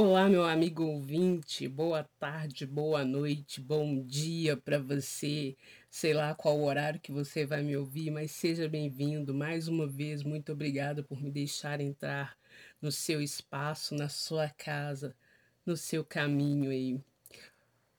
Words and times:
Olá, 0.00 0.28
meu 0.28 0.44
amigo 0.44 0.84
ouvinte, 0.84 1.66
boa 1.66 2.04
tarde, 2.20 2.64
boa 2.64 3.04
noite, 3.04 3.60
bom 3.60 4.00
dia 4.06 4.56
para 4.56 4.78
você. 4.78 5.56
Sei 5.90 6.14
lá 6.14 6.36
qual 6.36 6.62
horário 6.62 7.00
que 7.00 7.10
você 7.10 7.44
vai 7.44 7.64
me 7.64 7.76
ouvir, 7.76 8.08
mas 8.12 8.30
seja 8.30 8.68
bem-vindo 8.68 9.34
mais 9.34 9.66
uma 9.66 9.88
vez. 9.88 10.22
Muito 10.22 10.52
obrigada 10.52 11.02
por 11.02 11.20
me 11.20 11.32
deixar 11.32 11.80
entrar 11.80 12.38
no 12.80 12.92
seu 12.92 13.20
espaço, 13.20 13.92
na 13.96 14.08
sua 14.08 14.48
casa, 14.48 15.16
no 15.66 15.76
seu 15.76 16.04
caminho 16.04 16.70
aí. 16.70 17.00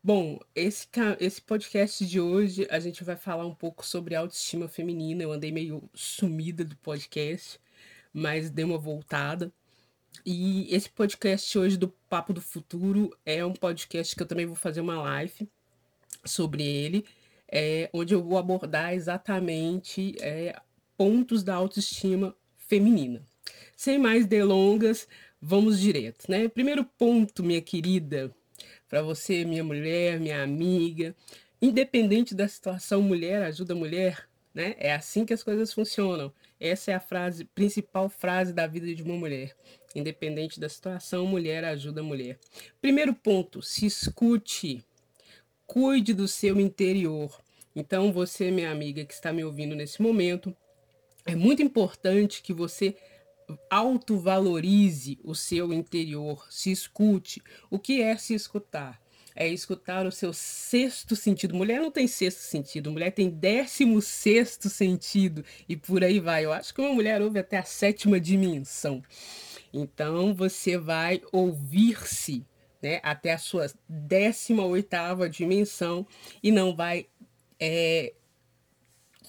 Bom, 0.02 0.40
esse, 0.56 0.88
esse 1.20 1.42
podcast 1.42 2.06
de 2.06 2.22
hoje 2.22 2.66
a 2.72 2.80
gente 2.80 3.04
vai 3.04 3.18
falar 3.18 3.46
um 3.46 3.54
pouco 3.54 3.86
sobre 3.86 4.16
autoestima 4.16 4.70
feminina. 4.70 5.22
Eu 5.24 5.34
andei 5.34 5.52
meio 5.52 5.90
sumida 5.94 6.64
do 6.64 6.78
podcast, 6.78 7.60
mas 8.14 8.50
dei 8.50 8.64
uma 8.64 8.78
voltada. 8.78 9.52
E 10.26 10.74
esse 10.74 10.90
podcast 10.90 11.58
hoje 11.58 11.78
do 11.78 11.88
Papo 12.10 12.34
do 12.34 12.42
Futuro 12.42 13.16
é 13.26 13.44
um 13.46 13.54
podcast 13.54 14.16
que 14.16 14.22
eu 14.22 14.28
também 14.28 14.46
vou 14.46 14.56
fazer 14.56 14.82
uma 14.82 15.02
live 15.02 15.48
sobre 16.26 16.64
ele, 16.64 17.06
é, 17.52 17.90
onde 17.94 18.14
eu 18.14 18.24
vou 18.24 18.38
abordar 18.38 18.94
exatamente 18.94 20.16
é, 20.20 20.56
pontos 20.98 21.44
da 21.44 21.56
autoestima 21.56 22.36
feminina. 22.58 23.26
Sem 23.76 23.98
mais 23.98 24.28
delongas, 24.28 25.08
vamos 25.42 25.80
direto, 25.80 26.30
né? 26.30 26.48
Primeiro 26.48 26.84
ponto, 26.84 27.44
minha 27.44 27.62
querida, 27.62 28.34
para 28.88 29.02
você, 29.02 29.46
minha 29.46 29.64
mulher, 29.64 30.20
minha 30.20 30.44
amiga, 30.44 31.16
independente 31.62 32.36
da 32.36 32.48
situação, 32.48 33.02
mulher 33.02 33.42
ajuda 33.42 33.74
mulher, 33.74 34.28
né? 34.54 34.76
É 34.78 34.94
assim 34.94 35.26
que 35.26 35.34
as 35.34 35.44
coisas 35.44 35.74
funcionam. 35.74 36.34
Essa 36.60 36.92
é 36.92 36.96
a 36.96 37.00
frase, 37.00 37.46
principal 37.46 38.10
frase 38.10 38.52
da 38.52 38.68
vida 38.68 38.94
de 38.94 39.02
uma 39.02 39.16
mulher. 39.16 39.56
Independente 39.96 40.60
da 40.60 40.70
situação, 40.70 41.26
mulher 41.26 41.64
ajuda 41.66 42.02
a 42.02 42.04
mulher. 42.04 42.38
Primeiro 42.82 43.14
ponto, 43.14 43.62
se 43.62 43.86
escute. 43.86 44.84
Cuide 45.66 46.14
do 46.14 46.28
seu 46.28 46.60
interior. 46.60 47.42
Então, 47.76 48.12
você, 48.12 48.52
minha 48.52 48.72
amiga 48.72 49.06
que 49.06 49.14
está 49.14 49.32
me 49.32 49.44
ouvindo 49.44 49.76
nesse 49.76 50.02
momento, 50.02 50.56
é 51.26 51.36
muito 51.36 51.62
importante 51.62 52.42
que 52.42 52.54
você 52.54 52.96
autovalorize 53.70 55.20
o 55.24 55.34
seu 55.34 55.74
interior, 55.74 56.46
se 56.50 56.72
escute. 56.72 57.42
O 57.70 57.80
que 57.80 58.02
é 58.02 58.16
se 58.18 58.34
escutar? 58.34 59.02
é 59.40 59.48
escutar 59.48 60.06
o 60.06 60.12
seu 60.12 60.34
sexto 60.34 61.16
sentido. 61.16 61.56
Mulher 61.56 61.80
não 61.80 61.90
tem 61.90 62.08
sexto 62.08 62.40
sentido, 62.40 62.92
mulher 62.92 63.12
tem 63.12 63.30
décimo 63.30 64.02
sexto 64.02 64.70
sentido 64.70 65.46
e 65.68 65.78
por 65.78 66.04
aí 66.04 66.20
vai. 66.20 66.44
Eu 66.44 66.52
acho 66.52 66.74
que 66.74 66.82
uma 66.82 66.94
mulher 66.94 67.22
ouve 67.22 67.40
até 67.40 67.58
a 67.58 67.64
sétima 67.64 68.20
dimensão. 68.20 69.02
Então 69.74 70.34
você 70.34 70.78
vai 70.78 71.22
ouvir-se 71.32 72.46
né, 72.82 73.00
até 73.04 73.34
a 73.34 73.38
sua 73.38 73.68
décima 73.88 74.66
oitava 74.66 75.30
dimensão 75.30 76.06
e 76.42 76.52
não 76.52 76.76
vai 76.76 77.08
é, 77.60 78.14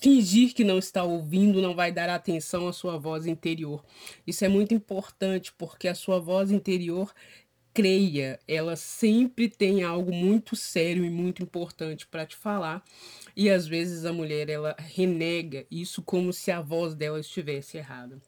fingir 0.00 0.54
que 0.54 0.64
não 0.64 0.78
está 0.78 1.04
ouvindo, 1.04 1.60
não 1.60 1.74
vai 1.74 1.92
dar 1.92 2.08
atenção 2.08 2.66
à 2.66 2.72
sua 2.72 2.96
voz 2.96 3.26
interior. 3.26 3.84
Isso 4.26 4.44
é 4.44 4.48
muito 4.48 4.72
importante 4.72 5.52
porque 5.52 5.88
a 5.88 5.94
sua 5.94 6.18
voz 6.18 6.50
interior 6.50 7.12
creia, 7.72 8.38
ela 8.48 8.76
sempre 8.76 9.48
tem 9.48 9.82
algo 9.82 10.12
muito 10.12 10.56
sério 10.56 11.04
e 11.04 11.10
muito 11.10 11.42
importante 11.42 12.06
para 12.06 12.26
te 12.26 12.36
falar. 12.36 12.82
E 13.36 13.48
às 13.50 13.66
vezes 13.66 14.04
a 14.04 14.12
mulher 14.12 14.48
ela 14.48 14.74
renega 14.78 15.66
isso 15.70 16.02
como 16.02 16.32
se 16.32 16.50
a 16.50 16.60
voz 16.60 16.94
dela 16.94 17.20
estivesse 17.20 17.76
errada. 17.76 18.20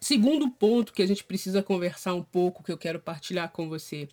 Segundo 0.00 0.50
ponto 0.50 0.92
que 0.92 1.02
a 1.02 1.06
gente 1.06 1.24
precisa 1.24 1.62
conversar 1.62 2.14
um 2.14 2.22
pouco, 2.22 2.62
que 2.62 2.70
eu 2.70 2.78
quero 2.78 3.00
partilhar 3.00 3.50
com 3.50 3.68
você. 3.68 4.08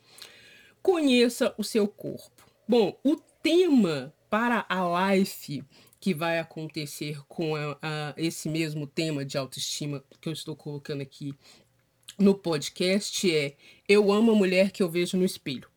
Conheça 0.81 1.53
o 1.58 1.64
seu 1.64 1.88
corpo. 1.88 2.44
Bom, 2.67 3.00
o 3.03 3.16
tema 3.44 4.13
para 4.30 4.66
a 4.67 4.83
live 4.83 5.63
que 6.00 6.13
vai 6.13 6.39
acontecer 6.39 7.19
com 7.28 7.56
a, 7.56 7.78
a, 7.81 8.13
esse 8.18 8.50
mesmo 8.50 8.85
tema 8.85 9.24
de 9.24 9.38
autoestima 9.38 10.03
que 10.19 10.29
eu 10.29 10.34
estou 10.34 10.56
colocando 10.56 11.01
aqui 11.01 11.34
no 12.18 12.34
podcast 12.34 13.35
é 13.35 13.56
Eu 13.88 14.12
amo 14.12 14.31
a 14.31 14.35
mulher 14.35 14.72
que 14.72 14.81
eu 14.81 14.90
vejo 14.90 15.18
no 15.18 15.25
espelho. 15.25 15.69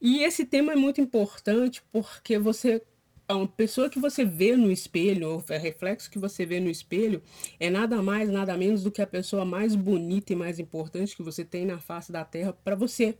E 0.00 0.22
esse 0.22 0.46
tema 0.46 0.72
é 0.72 0.76
muito 0.76 1.00
importante 1.00 1.82
porque 1.92 2.38
você 2.38 2.82
a 3.30 3.46
pessoa 3.46 3.88
que 3.88 3.98
você 3.98 4.24
vê 4.24 4.56
no 4.56 4.70
espelho, 4.70 5.36
o 5.36 5.44
reflexo 5.48 6.10
que 6.10 6.18
você 6.18 6.44
vê 6.44 6.58
no 6.58 6.68
espelho, 6.68 7.22
é 7.58 7.70
nada 7.70 8.02
mais, 8.02 8.28
nada 8.28 8.56
menos 8.56 8.82
do 8.82 8.90
que 8.90 9.00
a 9.00 9.06
pessoa 9.06 9.44
mais 9.44 9.74
bonita 9.74 10.32
e 10.32 10.36
mais 10.36 10.58
importante 10.58 11.16
que 11.16 11.22
você 11.22 11.44
tem 11.44 11.64
na 11.64 11.78
face 11.78 12.10
da 12.10 12.24
Terra 12.24 12.52
para 12.52 12.74
você. 12.74 13.16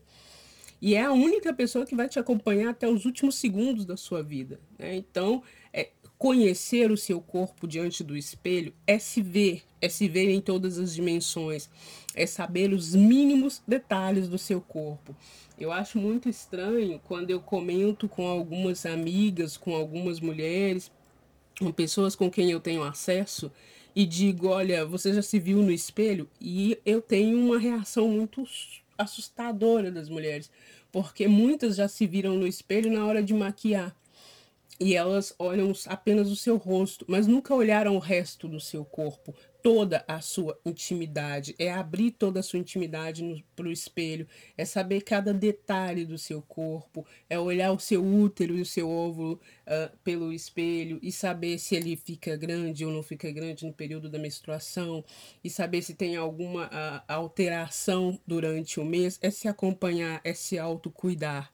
E 0.82 0.94
é 0.94 1.02
a 1.02 1.12
única 1.12 1.52
pessoa 1.52 1.84
que 1.84 1.94
vai 1.94 2.08
te 2.08 2.18
acompanhar 2.18 2.70
até 2.70 2.88
os 2.88 3.04
últimos 3.04 3.34
segundos 3.36 3.84
da 3.84 3.96
sua 3.96 4.22
vida. 4.22 4.58
Né? 4.78 4.96
Então, 4.96 5.42
é, 5.72 5.90
conhecer 6.18 6.90
o 6.90 6.96
seu 6.96 7.20
corpo 7.20 7.68
diante 7.68 8.02
do 8.02 8.16
espelho 8.16 8.72
é 8.86 8.98
se 8.98 9.22
ver, 9.22 9.62
é 9.80 9.88
se 9.88 10.08
ver 10.08 10.30
em 10.30 10.40
todas 10.40 10.78
as 10.78 10.94
dimensões, 10.94 11.68
é 12.14 12.26
saber 12.26 12.72
os 12.72 12.94
mínimos 12.94 13.62
detalhes 13.66 14.28
do 14.28 14.38
seu 14.38 14.60
corpo. 14.60 15.14
Eu 15.60 15.70
acho 15.70 15.98
muito 15.98 16.26
estranho 16.26 16.98
quando 17.04 17.30
eu 17.30 17.38
comento 17.38 18.08
com 18.08 18.26
algumas 18.26 18.86
amigas, 18.86 19.58
com 19.58 19.76
algumas 19.76 20.18
mulheres, 20.18 20.90
com 21.58 21.70
pessoas 21.70 22.16
com 22.16 22.30
quem 22.30 22.50
eu 22.50 22.58
tenho 22.58 22.82
acesso 22.82 23.52
e 23.94 24.06
digo: 24.06 24.48
Olha, 24.48 24.86
você 24.86 25.12
já 25.12 25.20
se 25.20 25.38
viu 25.38 25.58
no 25.58 25.70
espelho? 25.70 26.26
E 26.40 26.78
eu 26.86 27.02
tenho 27.02 27.38
uma 27.38 27.58
reação 27.58 28.08
muito 28.08 28.42
assustadora 28.96 29.90
das 29.92 30.08
mulheres, 30.08 30.50
porque 30.90 31.28
muitas 31.28 31.76
já 31.76 31.86
se 31.86 32.06
viram 32.06 32.36
no 32.36 32.46
espelho 32.46 32.90
na 32.90 33.04
hora 33.04 33.22
de 33.22 33.34
maquiar 33.34 33.94
e 34.80 34.94
elas 34.94 35.34
olham 35.38 35.70
apenas 35.86 36.30
o 36.30 36.36
seu 36.36 36.56
rosto, 36.56 37.04
mas 37.06 37.26
nunca 37.26 37.54
olharam 37.54 37.94
o 37.96 37.98
resto 37.98 38.48
do 38.48 38.58
seu 38.58 38.82
corpo, 38.82 39.34
toda 39.62 40.04
a 40.06 40.20
sua 40.20 40.58
intimidade. 40.64 41.54
É 41.58 41.70
abrir 41.70 42.12
toda 42.12 42.40
a 42.40 42.42
sua 42.42 42.58
intimidade 42.58 43.44
para 43.54 43.66
o 43.66 43.72
espelho, 43.72 44.26
é 44.56 44.64
saber 44.64 45.02
cada 45.02 45.32
detalhe 45.32 46.04
do 46.04 46.18
seu 46.18 46.42
corpo, 46.42 47.06
é 47.28 47.38
olhar 47.38 47.72
o 47.72 47.78
seu 47.78 48.04
útero 48.04 48.56
e 48.56 48.60
o 48.60 48.66
seu 48.66 48.88
óvulo 48.88 49.40
uh, 49.66 49.96
pelo 50.04 50.32
espelho 50.32 50.98
e 51.02 51.12
saber 51.12 51.58
se 51.58 51.74
ele 51.74 51.96
fica 51.96 52.36
grande 52.36 52.84
ou 52.84 52.92
não 52.92 53.02
fica 53.02 53.30
grande 53.30 53.66
no 53.66 53.72
período 53.72 54.08
da 54.08 54.18
menstruação 54.18 55.04
e 55.42 55.50
saber 55.50 55.82
se 55.82 55.94
tem 55.94 56.16
alguma 56.16 56.66
uh, 56.66 57.02
alteração 57.06 58.18
durante 58.26 58.80
o 58.80 58.84
mês. 58.84 59.18
É 59.22 59.30
se 59.30 59.48
acompanhar, 59.48 60.20
é 60.24 60.34
se 60.34 60.58
autocuidar. 60.58 61.50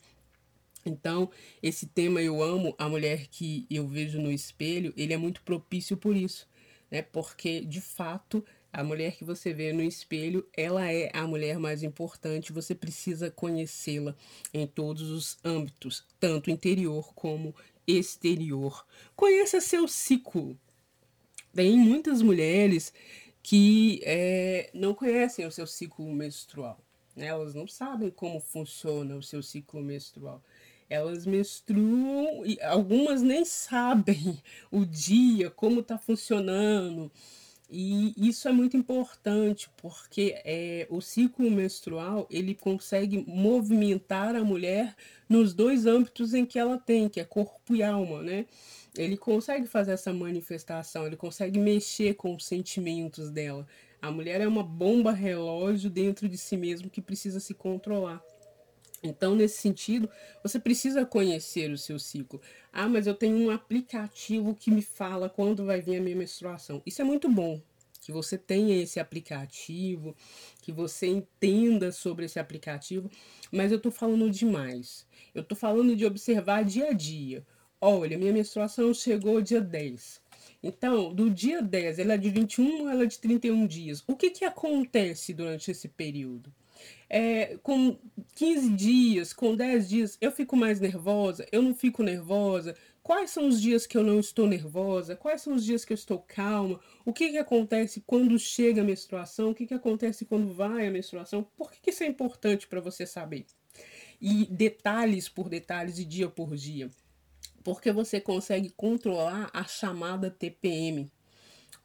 Então, 0.87 1.31
esse 1.62 1.87
tema 1.87 2.23
eu 2.23 2.43
amo, 2.43 2.75
a 2.78 2.88
mulher 2.88 3.27
que 3.27 3.67
eu 3.69 3.87
vejo 3.88 4.21
no 4.21 4.31
espelho, 4.31 4.94
ele 4.97 5.12
é 5.12 5.17
muito 5.17 5.43
propício 5.43 5.97
por 5.97 6.17
isso, 6.17 6.49
né? 6.91 7.03
Porque 7.03 7.61
de 7.61 7.81
fato, 7.81 8.45
a 8.73 8.85
mulher 8.85 9.17
que 9.17 9.25
você 9.25 9.53
vê 9.53 9.73
no 9.73 9.83
espelho, 9.83 10.47
ela 10.57 10.91
é 10.91 11.11
a 11.15 11.27
mulher 11.27 11.59
mais 11.59 11.83
importante, 11.83 12.53
você 12.53 12.75
precisa 12.75 13.31
conhecê-la 13.31 14.15
em 14.53 14.67
todos 14.67 15.11
os 15.11 15.39
âmbitos, 15.45 16.05
tanto 16.21 16.51
interior 16.51 17.13
como 17.15 17.55
exterior. 17.87 18.85
Conheça 19.15 19.61
seu 19.61 19.87
ciclo. 19.89 20.59
Tem 21.55 21.77
muitas 21.79 22.21
mulheres 22.21 22.93
que 23.43 24.01
é, 24.05 24.71
não 24.75 24.93
conhecem 24.93 25.47
o 25.47 25.53
seu 25.53 25.67
ciclo 25.67 26.13
menstrual. 26.13 26.79
Né? 27.15 27.27
Elas 27.27 27.55
não 27.55 27.67
sabem 27.67 28.11
como 28.11 28.41
funciona 28.41 29.17
o 29.17 29.23
seu 29.23 29.43
ciclo 29.43 29.81
menstrual 29.81 30.43
elas 30.89 31.27
menstruam 31.27 32.45
e 32.45 32.61
algumas 32.63 33.23
nem 33.23 33.45
sabem 33.45 34.39
o 34.71 34.85
dia, 34.85 35.51
como 35.51 35.81
está 35.81 35.99
funcionando. 35.99 37.11
E 37.69 38.15
isso 38.17 38.49
é 38.49 38.53
muito 38.53 38.77
importante 38.77 39.69
porque 39.77 40.41
é, 40.45 40.87
o 40.89 41.01
ciclo 41.01 41.51
menstrual 41.51 42.27
ele 42.31 42.55
consegue 42.55 43.25
movimentar 43.27 44.37
a 44.37 44.44
mulher 44.44 44.94
nos 45.29 45.53
dois 45.53 45.85
âmbitos 45.85 46.33
em 46.33 46.47
que 46.47 46.61
ela 46.61 46.79
tem, 46.79 47.09
que 47.09 47.19
é 47.19 47.25
corpo 47.25 47.75
e 47.75 47.82
alma, 47.82 48.23
né? 48.23 48.47
Ele 48.97 49.17
consegue 49.17 49.67
fazer 49.67 49.93
essa 49.93 50.12
manifestação, 50.12 51.06
ele 51.06 51.17
consegue 51.17 51.59
mexer 51.59 52.15
com 52.15 52.35
os 52.37 52.47
sentimentos 52.47 53.31
dela. 53.31 53.67
A 54.00 54.12
mulher 54.12 54.41
é 54.41 54.47
uma 54.47 54.62
bomba 54.62 55.11
relógio 55.11 55.91
dentro 55.91 56.29
de 56.29 56.39
si 56.39 56.56
mesmo 56.56 56.89
que 56.89 57.03
precisa 57.03 57.41
se 57.41 57.53
controlar. 57.53 58.23
Então, 59.02 59.34
nesse 59.34 59.58
sentido, 59.58 60.08
você 60.43 60.58
precisa 60.58 61.04
conhecer 61.04 61.70
o 61.70 61.78
seu 61.78 61.98
ciclo. 61.98 62.40
Ah, 62.72 62.88
mas 62.88 63.06
eu 63.06 63.14
tenho 63.14 63.37
um 63.37 63.50
aplicativo 63.50 64.54
que 64.54 64.70
me 64.70 64.82
fala 64.82 65.28
quando 65.28 65.64
vai 65.64 65.81
vir 65.81 65.96
a 65.96 66.00
minha 66.00 66.16
menstruação. 66.16 66.82
Isso 66.84 67.02
é 67.02 67.04
muito 67.04 67.28
bom, 67.28 67.60
que 68.00 68.12
você 68.12 68.38
tenha 68.38 68.81
esse 68.81 69.00
aplicativo, 69.00 70.14
que 70.62 70.72
você 70.72 71.06
entenda 71.06 71.93
sobre 71.93 72.25
esse 72.25 72.38
aplicativo, 72.38 73.10
mas 73.50 73.72
eu 73.72 73.81
tô 73.81 73.90
falando 73.90 74.31
demais. 74.31 75.06
Eu 75.34 75.43
tô 75.43 75.54
falando 75.54 75.94
de 75.94 76.06
observar 76.06 76.64
dia 76.64 76.90
a 76.90 76.93
dia. 76.93 77.44
Olha, 77.81 78.16
minha 78.16 78.32
menstruação 78.32 78.94
chegou 78.94 79.40
dia 79.40 79.60
10. 79.60 80.20
Então, 80.62 81.14
do 81.14 81.31
dia 81.31 81.60
10, 81.60 81.98
ela 81.98 82.14
é 82.14 82.19
de 82.19 82.31
21 82.31 82.82
ou 82.82 82.90
ela 82.90 83.02
é 83.04 83.06
de 83.06 83.19
31 83.19 83.66
dias. 83.66 84.02
O 84.06 84.16
que 84.16 84.31
que 84.31 84.44
acontece 84.44 85.34
durante 85.34 85.70
esse 85.70 85.88
período? 85.88 86.52
É, 87.08 87.56
com 87.62 87.97
15 88.35 88.70
dias, 88.70 89.32
com 89.32 89.55
10 89.55 89.88
dias, 89.88 90.19
eu 90.20 90.32
fico 90.32 90.56
mais 90.56 90.81
nervosa? 90.81 91.47
Eu 91.53 91.62
não 91.62 91.75
fico 91.75 92.03
nervosa? 92.03 92.75
Quais 93.03 93.31
são 93.31 93.47
os 93.47 93.61
dias 93.61 93.87
que 93.87 93.97
eu 93.97 94.03
não 94.03 94.19
estou 94.19 94.49
nervosa? 94.49 95.14
Quais 95.14 95.41
são 95.41 95.55
os 95.55 95.64
dias 95.64 95.85
que 95.85 95.93
eu 95.93 95.94
estou 95.94 96.19
calma? 96.19 96.81
O 97.05 97.12
que, 97.12 97.31
que 97.31 97.38
acontece 97.38 98.03
quando 98.05 98.37
chega 98.37 98.81
a 98.81 98.85
menstruação? 98.85 99.50
O 99.50 99.55
que, 99.55 99.64
que 99.64 99.75
acontece 99.75 100.25
quando 100.25 100.53
vai 100.53 100.88
a 100.88 100.91
menstruação? 100.91 101.47
Por 101.56 101.70
que, 101.70 101.81
que 101.81 101.91
isso 101.91 102.03
é 102.03 102.06
importante 102.06 102.67
para 102.67 102.81
você 102.81 103.06
saber? 103.06 103.47
E 104.20 104.47
detalhes 104.47 105.29
por 105.29 105.49
detalhes 105.49 106.00
e 106.00 106.05
dia 106.05 106.29
por 106.29 106.56
dia. 106.56 106.91
Porque 107.62 107.93
você 107.93 108.20
consegue 108.20 108.70
controlar 108.70 109.50
a 109.53 109.62
chamada 109.64 110.29
TPM, 110.29 111.08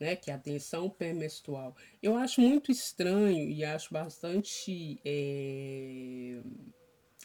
né, 0.01 0.15
que 0.15 0.31
é 0.31 0.33
a 0.33 0.39
tensão 0.39 0.89
pré-menstrual. 0.89 1.75
Eu 2.01 2.17
acho 2.17 2.41
muito 2.41 2.71
estranho 2.71 3.47
e 3.47 3.63
acho 3.63 3.93
bastante. 3.93 4.99
É... 5.05 6.41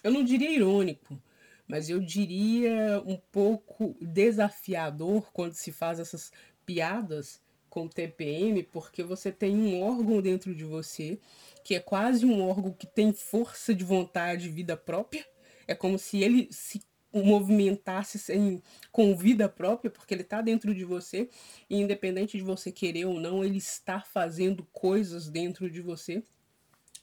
Eu 0.05 0.11
não 0.13 0.23
diria 0.23 0.51
irônico, 0.51 1.19
mas 1.67 1.89
eu 1.89 1.99
diria 1.99 3.03
um 3.07 3.17
pouco 3.17 3.97
desafiador 3.99 5.33
quando 5.33 5.55
se 5.55 5.73
faz 5.73 5.99
essas 5.99 6.31
piadas 6.67 7.41
com 7.71 7.89
TPM, 7.89 8.63
porque 8.65 9.03
você 9.03 9.33
tem 9.33 9.57
um 9.57 9.83
órgão 9.83 10.21
dentro 10.21 10.55
de 10.55 10.65
você 10.65 11.19
que 11.65 11.75
é 11.75 11.81
quase 11.81 12.27
um 12.27 12.47
órgão 12.47 12.75
que 12.75 12.87
tem 12.87 13.11
força 13.11 13.75
de 13.75 13.85
vontade 13.85 14.51
vida 14.51 14.77
própria. 14.77 15.27
É 15.67 15.75
como 15.75 15.99
se 15.99 16.23
ele 16.23 16.47
se 16.51 16.83
movimentasse 17.25 18.19
sem, 18.19 18.63
com 18.93 19.17
vida 19.17 19.49
própria, 19.49 19.91
porque 19.91 20.15
ele 20.15 20.23
está 20.23 20.41
dentro 20.41 20.75
de 20.75 20.85
você, 20.85 21.29
e 21.69 21.81
independente 21.81 22.37
de 22.37 22.43
você 22.43 22.73
querer 22.73 23.07
ou 23.07 23.21
não, 23.21 23.45
ele 23.45 23.59
está 23.59 24.01
fazendo 24.01 24.67
coisas 24.73 25.29
dentro 25.29 25.71
de 25.71 25.81
você. 25.81 26.23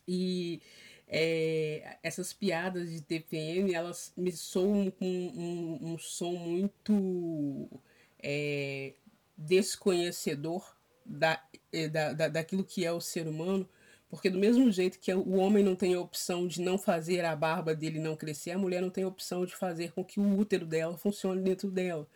E 0.07 0.61
é, 1.07 1.97
essas 2.01 2.33
piadas 2.33 2.91
de 2.91 3.01
TPM, 3.01 3.73
elas 3.73 4.11
me 4.17 4.31
soam 4.31 4.89
com 4.91 5.05
um, 5.05 5.79
um, 5.81 5.93
um 5.93 5.97
som 5.97 6.33
muito 6.33 7.69
é, 8.21 8.93
desconhecedor 9.37 10.75
da, 11.05 11.43
é, 11.71 11.87
da, 11.87 12.13
da, 12.13 12.27
daquilo 12.29 12.63
que 12.63 12.85
é 12.85 12.91
o 12.91 13.01
ser 13.01 13.27
humano, 13.27 13.67
porque 14.13 14.29
do 14.29 14.37
mesmo 14.37 14.71
jeito 14.71 14.99
que 14.99 15.11
o 15.11 15.37
homem 15.37 15.63
não 15.63 15.75
tem 15.75 15.95
a 15.95 15.99
opção 15.99 16.45
de 16.45 16.61
não 16.61 16.77
fazer 16.77 17.25
a 17.25 17.35
barba 17.35 17.73
dele 17.73 17.97
não 17.97 18.15
crescer, 18.15 18.51
a 18.51 18.59
mulher 18.59 18.79
não 18.79 18.91
tem 18.91 19.03
a 19.03 19.07
opção 19.07 19.43
de 19.43 19.55
fazer 19.55 19.91
com 19.91 20.05
que 20.05 20.19
o 20.19 20.37
útero 20.37 20.67
dela 20.67 20.95
funcione 20.95 21.41
dentro 21.41 21.71
dela. 21.71 22.07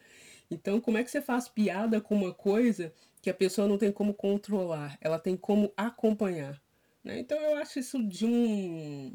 Então, 0.51 0.79
como 0.79 0.99
é 0.99 1.03
que 1.03 1.09
você 1.09 1.19
faz 1.19 1.49
piada 1.49 1.99
com 1.99 2.13
uma 2.13 2.31
coisa 2.31 2.93
que 3.19 3.31
a 3.31 3.33
pessoa 3.33 3.67
não 3.67 3.79
tem 3.79 3.91
como 3.91 4.13
controlar? 4.13 4.95
Ela 5.01 5.17
tem 5.17 5.35
como 5.35 5.73
acompanhar. 5.75 6.61
Né? 7.03 7.17
Então, 7.17 7.35
eu 7.35 7.57
acho 7.57 7.79
isso 7.79 8.03
de 8.03 8.27
um, 8.27 9.11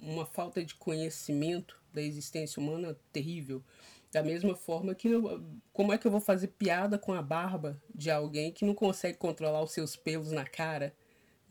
uma 0.00 0.24
falta 0.24 0.64
de 0.64 0.74
conhecimento 0.74 1.78
da 1.92 2.00
existência 2.00 2.62
humana 2.62 2.96
terrível. 3.12 3.62
Da 4.10 4.22
mesma 4.22 4.56
forma 4.56 4.94
que, 4.94 5.08
eu, 5.08 5.44
como 5.70 5.92
é 5.92 5.98
que 5.98 6.06
eu 6.06 6.10
vou 6.10 6.20
fazer 6.20 6.48
piada 6.48 6.96
com 6.96 7.12
a 7.12 7.20
barba 7.20 7.78
de 7.94 8.10
alguém 8.10 8.50
que 8.50 8.64
não 8.64 8.74
consegue 8.74 9.18
controlar 9.18 9.62
os 9.62 9.72
seus 9.72 9.96
pelos 9.96 10.32
na 10.32 10.46
cara? 10.46 10.94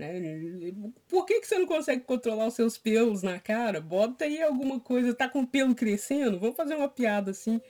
Né? 0.02 0.74
Por 1.08 1.26
que, 1.28 1.42
que 1.42 1.48
você 1.48 1.60
não 1.60 1.68
consegue 1.68 2.04
controlar 2.04 2.48
os 2.48 2.56
seus 2.56 2.76
pelos 2.76 3.22
na 3.22 3.40
cara? 3.40 3.80
Bota 3.80 4.26
aí 4.26 4.42
alguma 4.42 4.80
coisa, 4.80 5.14
tá 5.14 5.30
com 5.30 5.42
o 5.42 5.48
pelo 5.48 5.76
crescendo? 5.76 6.40
Vamos 6.40 6.56
fazer 6.56 6.74
uma 6.74 6.90
piada 6.90 7.30
assim. 7.30 7.62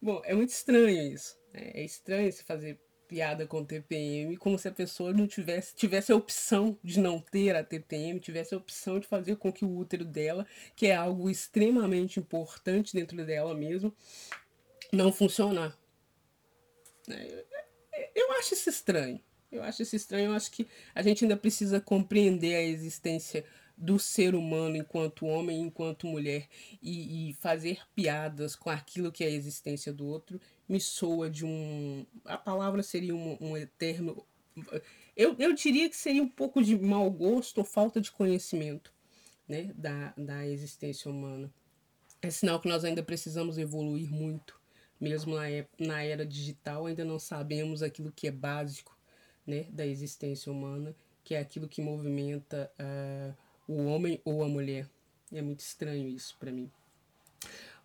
Bom, 0.00 0.20
é 0.24 0.34
muito 0.34 0.50
estranho 0.50 1.14
isso. 1.14 1.38
Né? 1.54 1.70
É 1.72 1.82
estranho 1.82 2.30
se 2.30 2.44
fazer 2.44 2.78
piada 3.08 3.46
com 3.46 3.64
TPM, 3.64 4.36
como 4.36 4.58
se 4.58 4.68
a 4.68 4.72
pessoa 4.72 5.14
não 5.14 5.26
tivesse, 5.26 5.74
tivesse 5.74 6.12
a 6.12 6.16
opção 6.16 6.78
de 6.84 7.00
não 7.00 7.18
ter 7.18 7.56
a 7.56 7.64
TPM, 7.64 8.20
tivesse 8.20 8.54
a 8.54 8.58
opção 8.58 9.00
de 9.00 9.06
fazer 9.06 9.36
com 9.36 9.50
que 9.50 9.64
o 9.64 9.74
útero 9.74 10.04
dela, 10.04 10.46
que 10.76 10.86
é 10.86 10.94
algo 10.94 11.30
extremamente 11.30 12.20
importante 12.20 12.94
dentro 12.94 13.24
dela 13.24 13.54
mesmo, 13.54 13.94
não 14.92 15.10
funcionar. 15.10 15.78
É, 17.08 17.44
eu 18.14 18.32
acho 18.32 18.52
isso 18.52 18.68
estranho. 18.68 19.20
Eu 19.52 19.62
acho 19.62 19.82
isso 19.82 19.94
estranho. 19.94 20.30
Eu 20.30 20.34
acho 20.34 20.50
que 20.50 20.66
a 20.94 21.02
gente 21.02 21.24
ainda 21.24 21.36
precisa 21.36 21.80
compreender 21.80 22.56
a 22.56 22.62
existência 22.62 23.44
do 23.76 23.98
ser 23.98 24.34
humano 24.34 24.76
enquanto 24.76 25.26
homem, 25.26 25.60
enquanto 25.60 26.06
mulher, 26.06 26.48
e, 26.80 27.30
e, 27.30 27.34
fazer 27.34 27.80
piadas 27.94 28.54
com 28.54 28.70
aquilo 28.70 29.10
que 29.12 29.24
é 29.24 29.26
a 29.26 29.30
existência 29.30 29.92
do 29.92 30.06
outro, 30.06 30.40
me 30.68 30.80
soa 30.80 31.28
de 31.28 31.44
um. 31.44 32.06
A 32.24 32.38
palavra 32.38 32.82
seria 32.82 33.14
um, 33.14 33.36
um 33.40 33.56
eterno. 33.56 34.24
Eu, 35.16 35.34
eu 35.38 35.52
diria 35.52 35.88
que 35.88 35.96
seria 35.96 36.22
um 36.22 36.28
pouco 36.28 36.62
de 36.62 36.78
mau 36.78 37.10
gosto 37.10 37.58
ou 37.58 37.64
falta 37.64 38.00
de 38.00 38.10
conhecimento 38.10 38.92
né, 39.48 39.72
da, 39.74 40.14
da 40.16 40.46
existência 40.46 41.10
humana. 41.10 41.52
É 42.20 42.30
sinal 42.30 42.60
que 42.60 42.68
nós 42.68 42.84
ainda 42.84 43.02
precisamos 43.02 43.58
evoluir 43.58 44.10
muito. 44.10 44.60
Mesmo 45.00 45.34
na, 45.34 45.42
na 45.78 46.04
era 46.04 46.24
digital, 46.24 46.86
ainda 46.86 47.04
não 47.04 47.18
sabemos 47.18 47.82
aquilo 47.82 48.12
que 48.12 48.28
é 48.28 48.30
básico 48.30 48.91
né, 49.46 49.66
da 49.70 49.86
existência 49.86 50.50
humana, 50.50 50.94
que 51.24 51.34
é 51.34 51.40
aquilo 51.40 51.68
que 51.68 51.82
movimenta 51.82 52.70
uh, 52.78 53.34
o 53.66 53.86
homem 53.86 54.20
ou 54.24 54.42
a 54.42 54.48
mulher. 54.48 54.88
É 55.32 55.40
muito 55.40 55.60
estranho 55.60 56.08
isso 56.08 56.36
para 56.38 56.52
mim. 56.52 56.70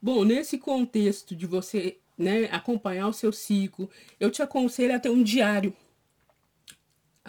Bom, 0.02 0.24
nesse 0.24 0.58
contexto 0.58 1.36
de 1.36 1.46
você 1.46 1.98
né, 2.18 2.46
acompanhar 2.46 3.08
o 3.08 3.14
seu 3.14 3.32
ciclo, 3.32 3.90
eu 4.20 4.30
te 4.30 4.42
aconselho 4.42 4.96
a 4.96 5.00
ter 5.00 5.10
um 5.10 5.24
diário 5.24 5.74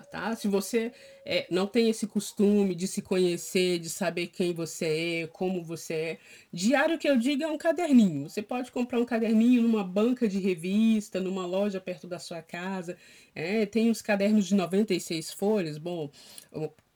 tá? 0.02 0.34
Se 0.34 0.48
você 0.48 0.92
é, 1.24 1.46
não 1.50 1.66
tem 1.66 1.88
esse 1.88 2.06
costume 2.06 2.74
de 2.74 2.86
se 2.86 3.02
conhecer, 3.02 3.78
de 3.78 3.88
saber 3.90 4.28
quem 4.28 4.52
você 4.52 5.22
é, 5.22 5.26
como 5.26 5.62
você 5.62 5.94
é, 5.94 6.18
diário 6.52 6.98
que 6.98 7.08
eu 7.08 7.16
digo 7.16 7.42
é 7.42 7.46
um 7.46 7.58
caderninho. 7.58 8.28
Você 8.28 8.42
pode 8.42 8.70
comprar 8.72 8.98
um 8.98 9.04
caderninho 9.04 9.62
numa 9.62 9.84
banca 9.84 10.28
de 10.28 10.38
revista, 10.38 11.20
numa 11.20 11.46
loja 11.46 11.80
perto 11.80 12.06
da 12.06 12.18
sua 12.18 12.42
casa. 12.42 12.96
É, 13.34 13.66
tem 13.66 13.90
os 13.90 14.02
cadernos 14.02 14.46
de 14.46 14.54
96 14.54 15.32
folhas. 15.32 15.78
Bom, 15.78 16.10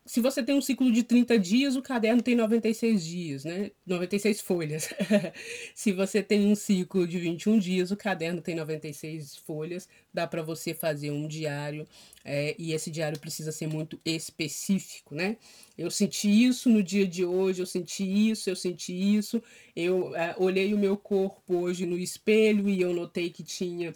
se 0.05 0.21
você 0.21 0.43
tem 0.43 0.57
um 0.57 0.61
ciclo 0.61 0.91
de 0.91 1.05
30 1.05 1.39
dias, 1.39 1.77
o 1.77 1.83
caderno 1.83 2.21
tem 2.21 2.35
96 2.35 3.05
dias, 3.05 3.45
né? 3.45 3.71
96 3.87 4.41
folhas. 4.41 4.89
Se 5.77 5.93
você 5.93 6.21
tem 6.21 6.45
um 6.47 6.57
ciclo 6.57 7.07
de 7.07 7.21
21 7.21 7.59
dias, 7.59 7.93
o 7.93 7.97
caderno 7.97 8.43
tem 8.43 8.57
96 8.57 9.37
folhas. 9.37 9.89
Dá 10.13 10.27
para 10.27 10.43
você 10.43 10.75
fazer 10.75 11.13
um 11.13 11.29
diário 11.29 11.87
é, 12.25 12.55
e 12.59 12.73
esse 12.73 12.91
diário 12.91 13.19
precisa 13.19 13.53
ser 13.53 13.69
muito 13.69 14.01
específico, 14.05 15.15
né? 15.15 15.37
Eu 15.79 15.91
senti 15.91 16.29
isso 16.29 16.69
no 16.69 16.83
dia 16.83 17.07
de 17.07 17.25
hoje, 17.25 17.63
eu 17.63 17.67
senti 17.67 18.31
isso, 18.31 18.51
eu 18.51 18.57
senti 18.57 18.93
isso. 18.93 19.41
Eu 19.75 20.17
é, 20.17 20.35
olhei 20.37 20.75
o 20.75 20.79
meu 20.79 20.97
corpo 20.97 21.59
hoje 21.59 21.87
no 21.87 21.97
espelho 21.97 22.69
e 22.69 22.81
eu 22.81 22.93
notei 22.93 23.31
que 23.31 23.45
tinha 23.45 23.95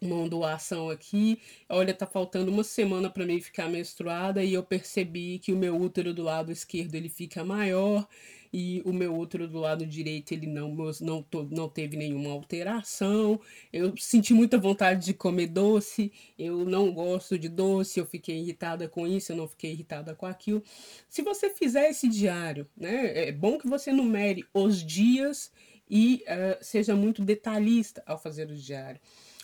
uma 0.00 0.16
ondulação 0.16 0.90
aqui. 0.90 1.40
Olha, 1.68 1.94
tá 1.94 2.06
faltando 2.06 2.50
uma 2.50 2.64
semana 2.64 3.10
para 3.10 3.26
mim 3.26 3.40
ficar 3.40 3.68
menstruada 3.68 4.42
e 4.42 4.54
eu 4.54 4.62
percebi 4.62 5.38
que 5.38 5.52
o 5.52 5.56
meu 5.56 5.76
útero 5.76 6.14
do 6.14 6.22
lado 6.22 6.50
esquerdo 6.50 6.94
ele 6.94 7.08
fica 7.08 7.44
maior 7.44 8.06
e 8.52 8.82
o 8.84 8.92
meu 8.92 9.16
útero 9.16 9.46
do 9.46 9.58
lado 9.58 9.86
direito 9.86 10.32
ele 10.32 10.46
não 10.46 10.74
não, 11.00 11.24
não 11.50 11.68
teve 11.68 11.96
nenhuma 11.96 12.30
alteração. 12.30 13.40
Eu 13.72 13.94
senti 13.96 14.34
muita 14.34 14.58
vontade 14.58 15.06
de 15.06 15.14
comer 15.14 15.48
doce. 15.48 16.12
Eu 16.38 16.64
não 16.64 16.92
gosto 16.92 17.38
de 17.38 17.48
doce, 17.48 18.00
eu 18.00 18.06
fiquei 18.06 18.38
irritada 18.38 18.88
com 18.88 19.06
isso, 19.06 19.32
eu 19.32 19.36
não 19.36 19.48
fiquei 19.48 19.72
irritada 19.72 20.14
com 20.14 20.26
aquilo. 20.26 20.62
Se 21.08 21.22
você 21.22 21.50
fizer 21.50 21.90
esse 21.90 22.08
diário, 22.08 22.66
né, 22.76 23.28
é 23.28 23.32
bom 23.32 23.58
que 23.58 23.68
você 23.68 23.92
numere 23.92 24.44
os 24.52 24.84
dias 24.84 25.52
e 25.88 26.24
uh, 26.26 26.58
seja 26.60 26.94
muito 26.94 27.24
detalhista 27.24 28.02
ao 28.06 28.18
fazer 28.18 28.48
o 28.50 28.54
diário. 28.54 29.00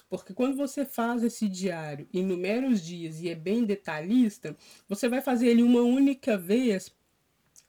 Porque 0.09 0.33
quando 0.33 0.57
você 0.57 0.85
faz 0.85 1.25
esse 1.25 1.49
diário 1.49 2.09
em 2.13 2.25
números 2.25 2.81
dias 2.81 3.21
e 3.21 3.29
é 3.29 3.35
bem 3.35 3.65
detalhista, 3.65 4.57
você 4.89 5.09
vai 5.09 5.21
fazer 5.21 5.49
ele 5.49 5.63
uma 5.63 5.81
única 5.83 6.39
vez. 6.39 6.95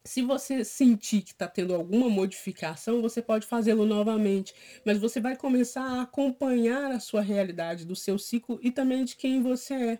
Se 0.03 0.21
você 0.21 0.63
sentir 0.63 1.21
que 1.23 1.31
está 1.31 1.47
tendo 1.47 1.73
alguma 1.73 2.07
modificação, 2.09 3.01
você 3.01 3.21
pode 3.21 3.47
fazê-lo 3.47 3.85
novamente. 3.85 4.53
Mas 4.85 4.99
você 4.99 5.19
vai 5.19 5.35
começar 5.35 5.83
a 5.83 6.03
acompanhar 6.03 6.91
a 6.91 6.99
sua 6.99 7.21
realidade, 7.21 7.85
do 7.85 7.95
seu 7.95 8.19
ciclo 8.19 8.59
e 8.61 8.71
também 8.71 9.03
de 9.03 9.15
quem 9.15 9.41
você 9.41 9.73
é. 9.73 9.99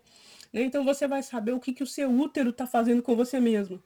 Né? 0.53 0.62
Então 0.62 0.86
você 0.86 1.08
vai 1.08 1.24
saber 1.24 1.53
o 1.53 1.60
que, 1.60 1.74
que 1.74 1.84
o 1.84 1.88
seu 1.88 2.10
útero 2.10 2.51
está 2.51 2.67
fazendo 2.67 3.01
com 3.01 3.15
você 3.15 3.39
mesmo. 3.39 3.84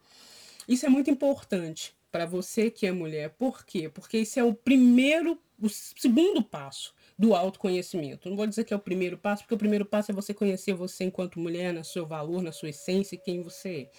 Isso 0.67 0.85
é 0.85 0.89
muito 0.89 1.09
importante 1.09 1.95
para 2.11 2.25
você 2.25 2.69
que 2.69 2.85
é 2.85 2.91
mulher. 2.91 3.29
Por 3.31 3.65
quê? 3.65 3.89
Porque 3.89 4.17
esse 4.17 4.39
é 4.39 4.43
o 4.43 4.53
primeiro, 4.53 5.41
o 5.59 5.69
segundo 5.69 6.43
passo 6.43 6.93
do 7.21 7.35
autoconhecimento. 7.35 8.27
Não 8.27 8.35
vou 8.35 8.47
dizer 8.47 8.63
que 8.63 8.73
é 8.73 8.75
o 8.75 8.79
primeiro 8.79 9.15
passo, 9.15 9.43
porque 9.43 9.53
o 9.53 9.57
primeiro 9.57 9.85
passo 9.85 10.11
é 10.11 10.15
você 10.15 10.33
conhecer 10.33 10.73
você 10.73 11.03
enquanto 11.03 11.39
mulher, 11.39 11.71
no 11.71 11.85
seu 11.85 12.03
valor, 12.03 12.41
na 12.41 12.51
sua 12.51 12.69
essência, 12.69 13.15
quem 13.15 13.43
você 13.43 13.69
é. 13.69 13.91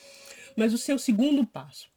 Mas 0.57 0.75
o 0.75 0.79
seu 0.79 0.99
segundo 0.99 1.47
passo, 1.47 1.89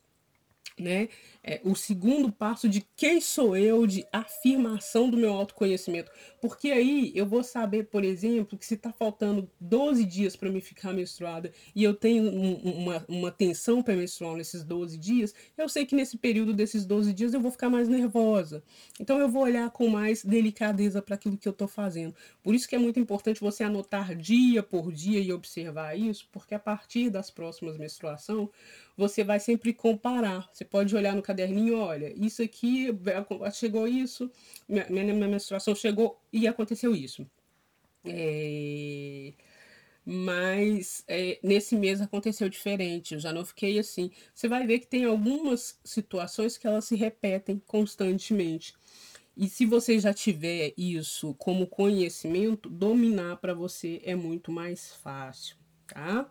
né? 0.80 1.10
É, 1.44 1.62
o 1.64 1.76
segundo 1.76 2.32
passo 2.32 2.68
de 2.68 2.86
quem 2.96 3.22
sou 3.22 3.56
eu, 3.56 3.86
de 3.86 4.06
afirmação 4.12 5.10
do 5.10 5.18
meu 5.18 5.32
autoconhecimento. 5.34 6.12
Porque 6.42 6.72
aí 6.72 7.12
eu 7.16 7.26
vou 7.26 7.44
saber, 7.44 7.86
por 7.86 8.04
exemplo, 8.04 8.58
que 8.58 8.66
se 8.66 8.74
está 8.74 8.92
faltando 8.92 9.50
12 9.60 10.04
dias 10.06 10.36
para 10.36 10.50
me 10.50 10.62
ficar 10.62 10.94
menstruada 10.94 11.52
e 11.76 11.84
eu 11.84 11.94
tenho 11.94 12.24
um, 12.24 12.56
uma, 12.56 13.06
uma 13.08 13.32
tensão 13.32 13.82
pré-menstrual 13.82 14.36
nesses 14.36 14.64
12 14.64 14.98
dias, 14.98 15.34
eu 15.58 15.70
sei 15.70 15.86
que 15.86 15.96
nesse 15.96 16.18
período 16.18 16.54
desses 16.54 16.86
12 16.86 17.14
dias 17.14 17.34
eu 17.34 17.42
vou 17.42 17.52
ficar 17.52 17.70
mais 17.70 17.88
nervosa. 17.88 18.64
Então 19.00 19.20
eu 19.20 19.30
vou 19.30 19.44
olhar 19.44 19.70
com 19.72 19.88
mais 19.88 20.24
delicadeza 20.24 21.02
para 21.02 21.16
aquilo 21.16 21.38
que 21.38 21.48
eu 21.48 21.52
estou 21.52 21.68
fazendo. 21.68 22.14
Por 22.44 22.54
isso 22.54 22.68
que 22.68 22.76
é 22.76 22.80
muito 22.80 23.00
importante 23.00 23.40
você 23.40 23.64
anotar 23.64 24.16
dia 24.16 24.62
por 24.62 24.92
dia 24.92 25.20
e 25.20 25.32
observar 25.32 25.98
isso, 25.98 26.28
porque 26.32 26.56
a 26.56 26.60
partir 26.60 27.10
das 27.10 27.30
próximas 27.30 27.78
menstruações, 27.78 28.50
você 28.98 29.24
vai 29.24 29.40
sempre 29.40 29.74
comparar. 29.74 30.50
Você 30.54 30.64
pode 30.66 30.96
olhar 30.96 31.16
no 31.16 31.22
caderninho, 31.22 31.78
olha, 31.78 32.14
isso 32.16 32.42
aqui 32.42 32.88
chegou 33.54 33.88
isso, 33.88 34.32
minha, 34.68 34.86
minha, 34.90 35.14
minha 35.14 35.28
menstruação 35.28 35.76
chegou 35.76 36.20
e 36.32 36.48
aconteceu 36.48 36.96
isso. 36.96 37.30
É... 38.06 39.34
Mas 40.06 41.04
é, 41.08 41.40
nesse 41.42 41.76
mês 41.76 42.00
aconteceu 42.00 42.48
diferente, 42.48 43.16
eu 43.16 43.20
já 43.20 43.34
não 43.34 43.44
fiquei 43.44 43.80
assim. 43.80 44.12
Você 44.34 44.48
vai 44.48 44.66
ver 44.68 44.80
que 44.80 44.88
tem 44.88 45.06
algumas 45.06 45.80
situações 45.84 46.58
que 46.58 46.68
elas 46.68 46.86
se 46.86 46.96
repetem 46.96 47.60
constantemente. 47.66 48.76
E 49.36 49.50
se 49.50 49.66
você 49.66 50.00
já 50.00 50.14
tiver 50.14 50.74
isso 50.78 51.34
como 51.34 51.68
conhecimento, 51.68 52.70
dominar 52.70 53.38
para 53.38 53.54
você 53.54 54.00
é 54.06 54.16
muito 54.16 54.52
mais 54.52 54.94
fácil, 54.94 55.58
tá? 55.88 56.30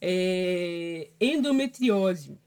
É, 0.00 1.10
endometriose. 1.20 2.38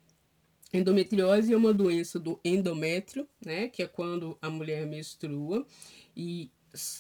Endometriose 0.72 1.51
é 1.51 1.58
uma 1.58 1.74
doença 1.74 2.20
do 2.20 2.39
endométrio, 2.46 3.27
né? 3.44 3.68
Que 3.68 3.84
é 3.84 3.88
quando 3.88 4.38
a 4.41 4.50
mulher 4.50 4.86
menstrua 4.86 5.65
e 6.15 6.51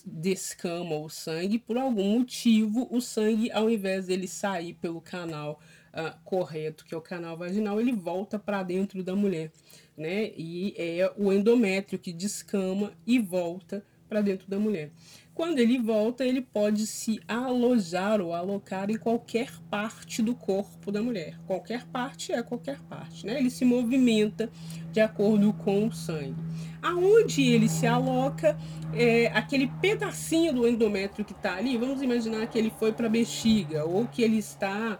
descama 0.05 0.95
o 0.95 1.09
sangue. 1.09 1.59
Por 1.59 1.77
algum 1.77 2.19
motivo, 2.19 2.87
o 2.91 2.99
sangue, 2.99 3.51
ao 3.51 3.69
invés 3.69 4.07
dele 4.07 4.27
sair 4.27 4.73
pelo 4.73 4.99
canal 4.99 5.59
uh, 5.93 6.17
correto, 6.23 6.85
que 6.85 6.93
é 6.93 6.97
o 6.97 7.01
canal 7.01 7.37
vaginal, 7.37 7.79
ele 7.79 7.93
volta 7.93 8.39
para 8.39 8.63
dentro 8.63 9.03
da 9.03 9.15
mulher, 9.15 9.51
né? 9.95 10.31
E 10.35 10.73
é 10.77 11.11
o 11.17 11.31
endométrio 11.31 11.99
que 11.99 12.11
descama 12.11 12.93
e 13.05 13.19
volta 13.19 13.85
para 14.07 14.21
dentro 14.21 14.49
da 14.49 14.57
mulher. 14.57 14.91
Quando 15.33 15.59
ele 15.59 15.79
volta, 15.79 16.25
ele 16.25 16.41
pode 16.41 16.85
se 16.85 17.19
alojar 17.27 18.19
ou 18.19 18.33
alocar 18.33 18.89
em 18.89 18.97
qualquer 18.97 19.49
parte 19.69 20.21
do 20.21 20.35
corpo 20.35 20.91
da 20.91 21.01
mulher. 21.01 21.39
Qualquer 21.47 21.85
parte 21.85 22.33
é 22.33 22.43
qualquer 22.43 22.79
parte, 22.81 23.25
né? 23.25 23.39
Ele 23.39 23.49
se 23.49 23.63
movimenta 23.63 24.49
de 24.91 24.99
acordo 24.99 25.53
com 25.53 25.87
o 25.87 25.93
sangue. 25.93 26.35
Aonde 26.81 27.41
ele 27.41 27.69
se 27.69 27.87
aloca, 27.87 28.57
é, 28.93 29.27
aquele 29.27 29.67
pedacinho 29.81 30.53
do 30.53 30.67
endométrio 30.67 31.23
que 31.23 31.33
está 31.33 31.55
ali, 31.55 31.77
vamos 31.77 32.01
imaginar 32.01 32.45
que 32.47 32.57
ele 32.57 32.71
foi 32.77 32.91
para 32.91 33.07
a 33.07 33.09
bexiga 33.09 33.85
ou 33.85 34.07
que 34.07 34.21
ele 34.21 34.37
está, 34.37 34.99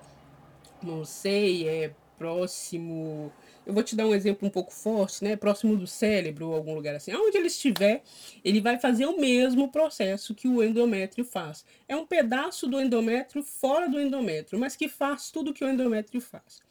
não 0.82 1.04
sei, 1.04 1.68
é 1.68 1.94
próximo 2.18 3.32
eu 3.66 3.74
vou 3.74 3.84
te 3.84 3.96
dar 3.96 4.06
um 4.06 4.14
exemplo 4.14 4.48
um 4.48 4.52
pouco 4.52 4.74
forte, 4.74 5.24
né? 5.24 5.36
Próximo 5.36 5.76
do 5.78 5.86
cérebro 5.86 6.48
ou 6.48 6.56
algum 6.56 6.74
lugar 6.74 6.96
assim. 6.96 7.12
Aonde 7.12 7.38
ele 7.38 7.48
estiver, 7.48 8.04
ele 8.44 8.62
vai 8.62 8.80
fazer 8.80 9.06
o 9.06 9.20
mesmo 9.20 9.72
processo 9.72 10.34
que 10.34 10.48
o 10.48 10.64
endométrio 10.64 11.24
faz. 11.24 11.64
É 11.88 11.96
um 11.96 12.06
pedaço 12.06 12.68
do 12.68 12.80
endométrio 12.80 13.44
fora 13.44 13.88
do 13.88 14.00
endométrio, 14.00 14.60
mas 14.60 14.76
que 14.76 14.90
faz 14.90 15.32
tudo 15.32 15.54
que 15.54 15.64
o 15.64 15.70
endométrio 15.70 16.20
faz. 16.20 16.62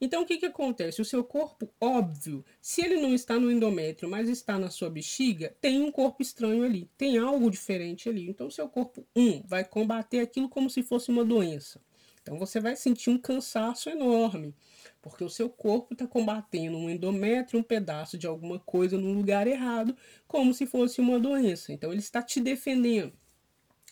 Então, 0.00 0.22
o 0.22 0.26
que, 0.26 0.38
que 0.38 0.46
acontece? 0.46 1.00
O 1.00 1.04
seu 1.04 1.22
corpo, 1.22 1.70
óbvio, 1.80 2.44
se 2.60 2.84
ele 2.84 3.00
não 3.00 3.14
está 3.14 3.38
no 3.38 3.50
endométrio, 3.50 4.10
mas 4.10 4.28
está 4.28 4.58
na 4.58 4.68
sua 4.68 4.90
bexiga, 4.90 5.54
tem 5.60 5.80
um 5.80 5.92
corpo 5.92 6.20
estranho 6.20 6.64
ali, 6.64 6.90
tem 6.98 7.18
algo 7.18 7.50
diferente 7.50 8.08
ali. 8.08 8.28
Então, 8.28 8.48
o 8.48 8.50
seu 8.50 8.68
corpo, 8.68 9.06
um, 9.14 9.40
vai 9.46 9.64
combater 9.64 10.20
aquilo 10.20 10.48
como 10.48 10.68
se 10.68 10.82
fosse 10.82 11.10
uma 11.10 11.24
doença. 11.24 11.80
Então, 12.22 12.38
você 12.38 12.60
vai 12.60 12.76
sentir 12.76 13.10
um 13.10 13.18
cansaço 13.18 13.90
enorme 13.90 14.54
porque 15.02 15.24
o 15.24 15.28
seu 15.28 15.50
corpo 15.50 15.92
está 15.92 16.06
combatendo 16.06 16.76
um 16.78 16.88
endométrio, 16.88 17.58
um 17.58 17.62
pedaço 17.62 18.16
de 18.16 18.26
alguma 18.26 18.60
coisa 18.60 18.96
no 18.96 19.12
lugar 19.12 19.48
errado, 19.48 19.96
como 20.28 20.54
se 20.54 20.64
fosse 20.64 21.00
uma 21.00 21.18
doença. 21.18 21.72
Então 21.72 21.90
ele 21.90 22.00
está 22.00 22.22
te 22.22 22.40
defendendo. 22.40 23.12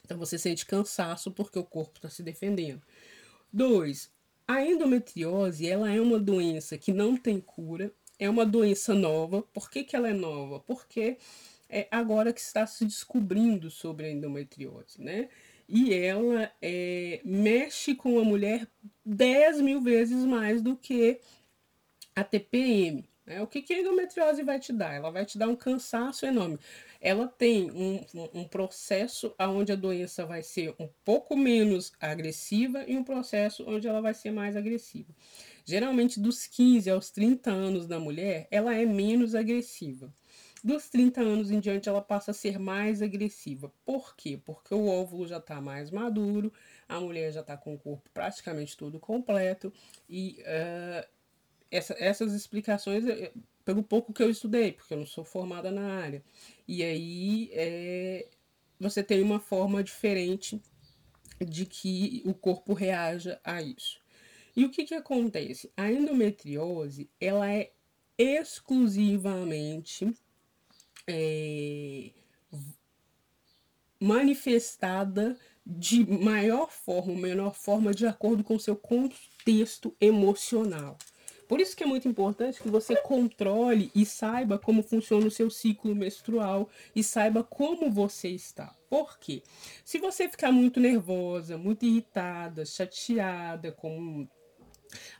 Então 0.04 0.16
você 0.16 0.38
sente 0.38 0.64
cansaço 0.64 1.32
porque 1.32 1.58
o 1.58 1.64
corpo 1.64 1.96
está 1.96 2.08
se 2.08 2.22
defendendo. 2.22 2.80
Dois, 3.52 4.10
a 4.46 4.64
endometriose 4.64 5.68
ela 5.68 5.92
é 5.92 6.00
uma 6.00 6.18
doença 6.18 6.78
que 6.78 6.92
não 6.92 7.16
tem 7.16 7.40
cura, 7.40 7.92
é 8.16 8.30
uma 8.30 8.46
doença 8.46 8.94
nova. 8.94 9.42
Por 9.52 9.68
que, 9.68 9.82
que 9.82 9.96
ela 9.96 10.08
é 10.08 10.14
nova? 10.14 10.60
Porque 10.60 11.18
é 11.68 11.88
agora 11.90 12.32
que 12.32 12.40
está 12.40 12.66
se 12.68 12.84
descobrindo 12.84 13.68
sobre 13.68 14.06
a 14.06 14.10
endometriose, 14.10 15.02
né? 15.02 15.28
E 15.70 15.94
ela 15.94 16.50
é, 16.60 17.20
mexe 17.24 17.94
com 17.94 18.18
a 18.18 18.24
mulher 18.24 18.66
10 19.04 19.60
mil 19.60 19.80
vezes 19.80 20.24
mais 20.24 20.60
do 20.60 20.76
que 20.76 21.20
a 22.14 22.24
TPM. 22.24 23.08
Né? 23.24 23.40
O 23.40 23.46
que, 23.46 23.62
que 23.62 23.72
a 23.72 23.78
endometriose 23.78 24.42
vai 24.42 24.58
te 24.58 24.72
dar? 24.72 24.92
Ela 24.92 25.10
vai 25.10 25.24
te 25.24 25.38
dar 25.38 25.48
um 25.48 25.54
cansaço 25.54 26.26
enorme. 26.26 26.58
Ela 27.00 27.28
tem 27.28 27.70
um, 27.70 28.04
um, 28.12 28.40
um 28.40 28.44
processo 28.44 29.32
onde 29.38 29.70
a 29.70 29.76
doença 29.76 30.26
vai 30.26 30.42
ser 30.42 30.74
um 30.78 30.88
pouco 31.04 31.36
menos 31.36 31.92
agressiva 32.00 32.84
e 32.88 32.96
um 32.96 33.04
processo 33.04 33.64
onde 33.66 33.86
ela 33.86 34.00
vai 34.00 34.12
ser 34.12 34.32
mais 34.32 34.56
agressiva. 34.56 35.14
Geralmente, 35.64 36.18
dos 36.18 36.46
15 36.48 36.90
aos 36.90 37.10
30 37.10 37.50
anos 37.50 37.86
da 37.86 38.00
mulher, 38.00 38.48
ela 38.50 38.74
é 38.74 38.84
menos 38.84 39.36
agressiva. 39.36 40.12
Dos 40.62 40.90
30 40.90 41.20
anos 41.22 41.50
em 41.50 41.58
diante, 41.58 41.88
ela 41.88 42.02
passa 42.02 42.32
a 42.32 42.34
ser 42.34 42.58
mais 42.58 43.00
agressiva. 43.00 43.72
Por 43.84 44.14
quê? 44.14 44.38
Porque 44.44 44.74
o 44.74 44.86
óvulo 44.86 45.26
já 45.26 45.38
está 45.38 45.60
mais 45.60 45.90
maduro, 45.90 46.52
a 46.88 47.00
mulher 47.00 47.32
já 47.32 47.40
está 47.40 47.56
com 47.56 47.74
o 47.74 47.78
corpo 47.78 48.10
praticamente 48.12 48.76
todo 48.76 49.00
completo, 49.00 49.72
e 50.08 50.42
uh, 50.42 51.08
essa, 51.70 51.94
essas 51.98 52.34
explicações, 52.34 53.06
eh, 53.06 53.32
pelo 53.64 53.82
pouco 53.82 54.12
que 54.12 54.22
eu 54.22 54.28
estudei, 54.28 54.72
porque 54.72 54.92
eu 54.92 54.98
não 54.98 55.06
sou 55.06 55.24
formada 55.24 55.70
na 55.70 56.00
área, 56.00 56.22
e 56.66 56.82
aí 56.82 57.50
é, 57.52 58.28
você 58.78 59.02
tem 59.02 59.22
uma 59.22 59.40
forma 59.40 59.82
diferente 59.82 60.60
de 61.40 61.64
que 61.64 62.22
o 62.26 62.34
corpo 62.34 62.74
reaja 62.74 63.40
a 63.44 63.62
isso. 63.62 63.98
E 64.56 64.64
o 64.64 64.70
que, 64.70 64.84
que 64.84 64.94
acontece? 64.94 65.72
A 65.76 65.90
endometriose, 65.90 67.08
ela 67.20 67.50
é 67.50 67.70
exclusivamente 68.18 70.12
é, 71.10 72.10
manifestada 74.00 75.36
de 75.66 76.04
maior 76.06 76.70
forma, 76.70 77.14
menor 77.14 77.54
forma, 77.54 77.92
de 77.92 78.06
acordo 78.06 78.42
com 78.42 78.56
o 78.56 78.60
seu 78.60 78.74
contexto 78.74 79.94
emocional. 80.00 80.96
Por 81.46 81.60
isso 81.60 81.76
que 81.76 81.82
é 81.82 81.86
muito 81.86 82.06
importante 82.06 82.62
que 82.62 82.68
você 82.68 82.94
controle 82.94 83.90
e 83.92 84.06
saiba 84.06 84.56
como 84.56 84.84
funciona 84.84 85.26
o 85.26 85.30
seu 85.32 85.50
ciclo 85.50 85.94
menstrual 85.96 86.68
e 86.94 87.02
saiba 87.02 87.42
como 87.42 87.90
você 87.90 88.28
está. 88.28 88.74
Por 88.88 89.18
quê? 89.18 89.42
Se 89.84 89.98
você 89.98 90.28
ficar 90.28 90.52
muito 90.52 90.78
nervosa, 90.78 91.58
muito 91.58 91.84
irritada, 91.84 92.64
chateada, 92.64 93.72
com 93.72 94.28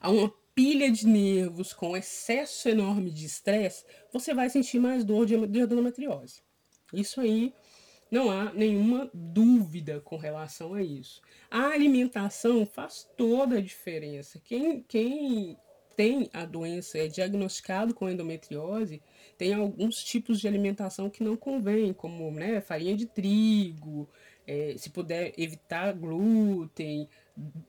uma 0.01 0.33
pilha 0.61 0.93
de 0.93 1.07
nervos, 1.07 1.73
com 1.73 1.97
excesso 1.97 2.69
enorme 2.69 3.11
de 3.11 3.25
estresse, 3.25 3.83
você 4.13 4.35
vai 4.35 4.51
sentir 4.51 4.79
mais 4.79 5.07
dor 5.07 5.25
de, 5.25 5.35
endometriose. 5.35 6.43
Isso 6.93 7.19
aí 7.19 7.55
não 8.11 8.31
há 8.31 8.53
nenhuma 8.53 9.11
dúvida 9.15 10.03
com 10.03 10.19
relação 10.19 10.75
a 10.75 10.83
isso. 10.83 11.23
A 11.51 11.69
alimentação 11.69 12.67
faz 12.67 13.09
toda 13.17 13.57
a 13.57 13.61
diferença. 13.63 14.39
Quem, 14.45 14.83
quem 14.83 15.57
tem 15.97 16.29
a 16.31 16.45
doença, 16.45 16.99
é 16.99 17.09
diagnosticado 17.09 17.95
com 17.95 18.11
endometriose, 18.11 19.03
tem 19.39 19.55
alguns 19.55 20.05
tipos 20.05 20.39
de 20.39 20.47
alimentação 20.47 21.09
que 21.09 21.25
não 21.25 21.39
convém, 21.39 21.95
como 21.95 22.31
né, 22.31 22.61
farinha 22.61 22.95
de 22.95 23.07
trigo, 23.07 24.11
é, 24.51 24.75
se 24.77 24.91
puder 24.91 25.33
evitar 25.39 25.93
glúten, 25.93 27.09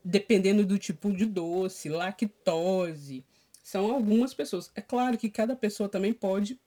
dependendo 0.04 0.66
do 0.66 0.76
tipo 0.76 1.12
de 1.12 1.24
doce, 1.24 1.88
lactose. 1.88 3.24
São 3.62 3.92
algumas 3.92 4.34
pessoas. 4.34 4.68
É 4.74 4.80
claro 4.80 5.16
que 5.16 5.30
cada 5.30 5.54
pessoa 5.54 5.88
também 5.88 6.12
pode 6.12 6.58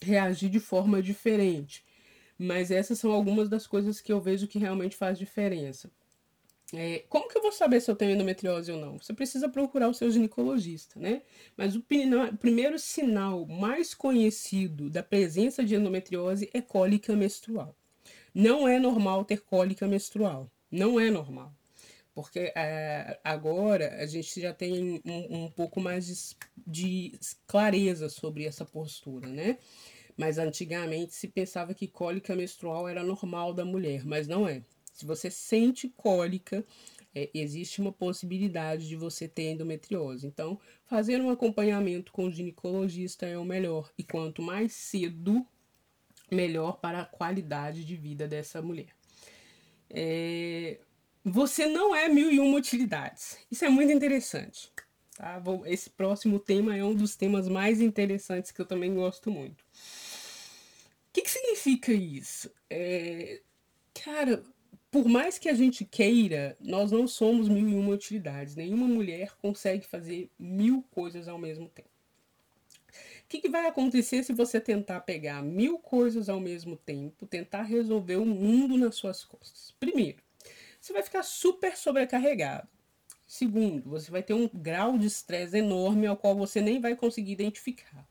reagir 0.00 0.48
de 0.48 0.58
forma 0.58 1.02
diferente, 1.02 1.84
mas 2.38 2.70
essas 2.70 2.98
são 2.98 3.12
algumas 3.12 3.50
das 3.50 3.66
coisas 3.66 4.00
que 4.00 4.10
eu 4.10 4.22
vejo 4.22 4.48
que 4.48 4.58
realmente 4.58 4.96
faz 4.96 5.18
diferença. 5.18 5.90
É, 6.72 7.04
como 7.10 7.28
que 7.28 7.36
eu 7.36 7.42
vou 7.42 7.52
saber 7.52 7.82
se 7.82 7.90
eu 7.90 7.94
tenho 7.94 8.12
endometriose 8.12 8.72
ou 8.72 8.80
não? 8.80 8.98
Você 8.98 9.12
precisa 9.12 9.50
procurar 9.50 9.88
o 9.88 9.94
seu 9.94 10.10
ginecologista, 10.10 10.98
né? 10.98 11.20
Mas 11.54 11.76
o, 11.76 11.80
o 11.80 12.36
primeiro 12.38 12.78
sinal 12.78 13.46
mais 13.46 13.92
conhecido 13.94 14.88
da 14.88 15.02
presença 15.02 15.62
de 15.62 15.74
endometriose 15.74 16.48
é 16.54 16.62
cólica 16.62 17.14
menstrual. 17.14 17.76
Não 18.34 18.66
é 18.66 18.78
normal 18.78 19.24
ter 19.24 19.40
cólica 19.42 19.86
menstrual. 19.86 20.50
Não 20.70 20.98
é 20.98 21.10
normal. 21.10 21.54
porque 22.14 22.52
é, 22.54 23.18
agora 23.24 23.96
a 24.02 24.06
gente 24.06 24.40
já 24.40 24.52
tem 24.52 25.00
um, 25.04 25.44
um 25.44 25.50
pouco 25.50 25.80
mais 25.80 26.06
de, 26.06 26.36
de, 26.66 27.18
clareza 27.46 28.08
sobre 28.08 28.44
essa 28.44 28.64
postura, 28.64 29.28
né? 29.28 29.58
Mas 30.16 30.38
antigamente 30.38 31.14
se 31.14 31.28
pensava 31.28 31.74
que 31.74 31.88
cólica 31.88 32.36
menstrual 32.36 32.88
era 32.88 33.02
normal 33.02 33.54
da 33.54 33.64
mulher, 33.64 34.04
mas 34.04 34.28
não 34.28 34.46
é. 34.46 34.62
Se 34.92 35.06
você 35.06 35.30
sente 35.30 35.88
cólica, 35.88 36.64
é, 37.14 37.30
existe 37.34 37.80
uma 37.80 37.92
possibilidade 37.92 38.88
de 38.88 38.96
você 38.96 39.28
ter 39.28 39.52
endometriose. 39.52 40.26
Então, 40.26 40.58
fazer 40.84 41.20
um 41.20 41.30
acompanhamento 41.30 42.12
com 42.12 42.26
o 42.26 42.30
ginecologista 42.30 43.26
é 43.26 43.38
o 43.38 43.44
melhor. 43.44 43.90
E 43.96 44.04
quanto 44.04 44.42
mais 44.42 44.72
cedo, 44.72 45.46
melhor 46.32 46.78
para 46.78 47.02
a 47.02 47.04
qualidade 47.04 47.84
de 47.84 47.96
vida 47.96 48.26
dessa 48.26 48.60
mulher. 48.62 48.88
É, 49.90 50.78
você 51.24 51.66
não 51.66 51.94
é 51.94 52.08
mil 52.08 52.30
e 52.30 52.40
uma 52.40 52.58
utilidades. 52.58 53.38
Isso 53.50 53.64
é 53.64 53.68
muito 53.68 53.92
interessante. 53.92 54.72
Tá? 55.16 55.40
Esse 55.66 55.90
próximo 55.90 56.40
tema 56.40 56.76
é 56.76 56.82
um 56.82 56.94
dos 56.94 57.14
temas 57.14 57.48
mais 57.48 57.80
interessantes 57.80 58.50
que 58.50 58.60
eu 58.60 58.66
também 58.66 58.94
gosto 58.94 59.30
muito. 59.30 59.62
O 59.62 61.12
que, 61.12 61.22
que 61.22 61.30
significa 61.30 61.92
isso? 61.92 62.50
É, 62.70 63.40
cara, 63.92 64.42
por 64.90 65.06
mais 65.06 65.38
que 65.38 65.48
a 65.48 65.54
gente 65.54 65.84
queira, 65.84 66.56
nós 66.58 66.90
não 66.90 67.06
somos 67.06 67.48
mil 67.48 67.68
e 67.68 67.74
uma 67.74 67.92
utilidades. 67.92 68.56
Nenhuma 68.56 68.86
mulher 68.86 69.32
consegue 69.40 69.86
fazer 69.86 70.30
mil 70.38 70.82
coisas 70.90 71.28
ao 71.28 71.38
mesmo 71.38 71.68
tempo. 71.68 71.88
Que, 73.32 73.40
que 73.40 73.48
vai 73.48 73.66
acontecer 73.66 74.22
se 74.22 74.34
você 74.34 74.60
tentar 74.60 75.00
pegar 75.00 75.42
mil 75.42 75.78
coisas 75.78 76.28
ao 76.28 76.38
mesmo 76.38 76.76
tempo, 76.76 77.24
tentar 77.24 77.62
resolver 77.62 78.16
o 78.16 78.26
mundo 78.26 78.76
nas 78.76 78.94
suas 78.96 79.24
costas? 79.24 79.74
Primeiro, 79.80 80.18
você 80.78 80.92
vai 80.92 81.02
ficar 81.02 81.22
super 81.22 81.74
sobrecarregado. 81.74 82.68
Segundo, 83.26 83.88
você 83.88 84.10
vai 84.10 84.22
ter 84.22 84.34
um 84.34 84.50
grau 84.52 84.98
de 84.98 85.06
estresse 85.06 85.56
enorme 85.56 86.06
ao 86.06 86.14
qual 86.14 86.36
você 86.36 86.60
nem 86.60 86.78
vai 86.78 86.94
conseguir 86.94 87.32
identificar. 87.32 88.06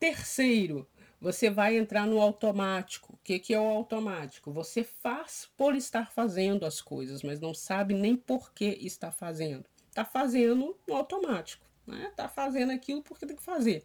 Terceiro, 0.00 0.84
você 1.20 1.48
vai 1.48 1.76
entrar 1.76 2.04
no 2.04 2.20
automático. 2.20 3.12
O 3.12 3.18
que, 3.22 3.38
que 3.38 3.54
é 3.54 3.60
o 3.60 3.68
automático? 3.68 4.52
Você 4.52 4.82
faz 4.82 5.48
por 5.56 5.76
estar 5.76 6.10
fazendo 6.10 6.66
as 6.66 6.80
coisas, 6.80 7.22
mas 7.22 7.38
não 7.38 7.54
sabe 7.54 7.94
nem 7.94 8.16
por 8.16 8.52
que 8.52 8.64
está 8.64 9.12
fazendo. 9.12 9.64
Está 9.88 10.04
fazendo 10.04 10.76
no 10.88 10.96
automático. 10.96 11.67
Né? 11.88 12.12
Tá 12.14 12.28
fazendo 12.28 12.70
aquilo 12.70 13.02
porque 13.02 13.26
tem 13.26 13.36
que 13.36 13.42
fazer. 13.42 13.82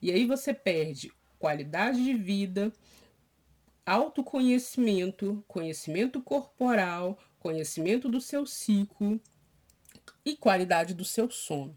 E 0.00 0.10
aí 0.10 0.24
você 0.24 0.54
perde 0.54 1.12
qualidade 1.38 2.02
de 2.02 2.14
vida, 2.14 2.72
autoconhecimento, 3.84 5.44
conhecimento 5.46 6.22
corporal, 6.22 7.18
conhecimento 7.38 8.08
do 8.08 8.20
seu 8.20 8.46
ciclo 8.46 9.20
e 10.24 10.36
qualidade 10.36 10.94
do 10.94 11.04
seu 11.04 11.30
sono, 11.30 11.76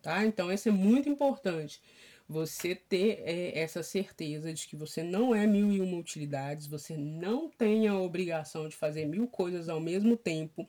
tá? 0.00 0.24
Então, 0.24 0.50
isso 0.50 0.68
é 0.68 0.72
muito 0.72 1.08
importante. 1.08 1.80
Você 2.28 2.74
ter 2.74 3.22
é, 3.24 3.58
essa 3.58 3.82
certeza 3.82 4.52
de 4.54 4.66
que 4.66 4.76
você 4.76 5.02
não 5.02 5.34
é 5.34 5.46
mil 5.46 5.70
e 5.70 5.80
uma 5.80 5.98
utilidades, 5.98 6.66
você 6.66 6.96
não 6.96 7.50
tem 7.50 7.88
a 7.88 7.98
obrigação 7.98 8.68
de 8.68 8.76
fazer 8.76 9.04
mil 9.04 9.26
coisas 9.26 9.68
ao 9.68 9.80
mesmo 9.80 10.16
tempo. 10.16 10.66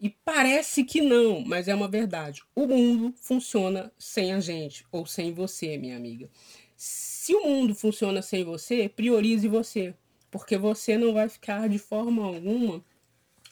E 0.00 0.10
parece 0.10 0.84
que 0.84 1.00
não, 1.00 1.40
mas 1.40 1.68
é 1.68 1.74
uma 1.74 1.88
verdade. 1.88 2.42
O 2.54 2.66
mundo 2.66 3.14
funciona 3.16 3.90
sem 3.98 4.32
a 4.32 4.40
gente 4.40 4.84
ou 4.92 5.06
sem 5.06 5.32
você, 5.32 5.78
minha 5.78 5.96
amiga. 5.96 6.28
Se 6.76 7.34
o 7.34 7.46
mundo 7.46 7.74
funciona 7.74 8.20
sem 8.20 8.44
você, 8.44 8.88
priorize 8.88 9.48
você, 9.48 9.94
porque 10.30 10.58
você 10.58 10.98
não 10.98 11.14
vai 11.14 11.28
ficar 11.28 11.68
de 11.68 11.78
forma 11.78 12.24
alguma 12.24 12.84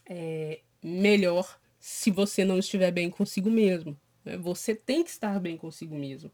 é, 0.06 0.60
melhor 0.82 1.58
se 1.80 2.10
você 2.10 2.44
não 2.44 2.58
estiver 2.58 2.90
bem 2.90 3.08
consigo 3.08 3.50
mesmo. 3.50 3.98
Né? 4.24 4.36
Você 4.36 4.74
tem 4.74 5.02
que 5.02 5.10
estar 5.10 5.40
bem 5.40 5.56
consigo 5.56 5.94
mesmo. 5.94 6.30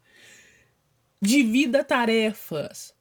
Divida 1.21 1.83
tarefas. 1.83 2.93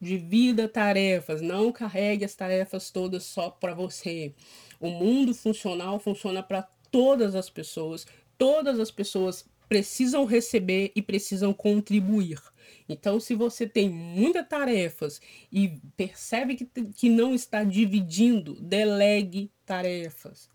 Divida 0.00 0.68
tarefas. 0.68 1.40
Não 1.40 1.70
carregue 1.70 2.24
as 2.24 2.34
tarefas 2.34 2.90
todas 2.90 3.22
só 3.24 3.50
para 3.50 3.74
você. 3.74 4.34
O 4.82 4.90
mundo 4.90 5.32
funcional 5.32 6.00
funciona 6.00 6.42
para 6.42 6.68
todas 6.90 7.36
as 7.36 7.48
pessoas. 7.48 8.04
Todas 8.36 8.80
as 8.80 8.90
pessoas 8.90 9.48
precisam 9.68 10.24
receber 10.24 10.90
e 10.96 11.00
precisam 11.00 11.54
contribuir. 11.54 12.42
Então, 12.88 13.20
se 13.20 13.32
você 13.36 13.64
tem 13.64 13.88
muitas 13.88 14.46
tarefas 14.48 15.20
e 15.52 15.80
percebe 15.96 16.56
que, 16.56 16.66
que 16.66 17.08
não 17.08 17.32
está 17.32 17.62
dividindo, 17.62 18.60
delegue 18.60 19.52
tarefas. 19.64 20.50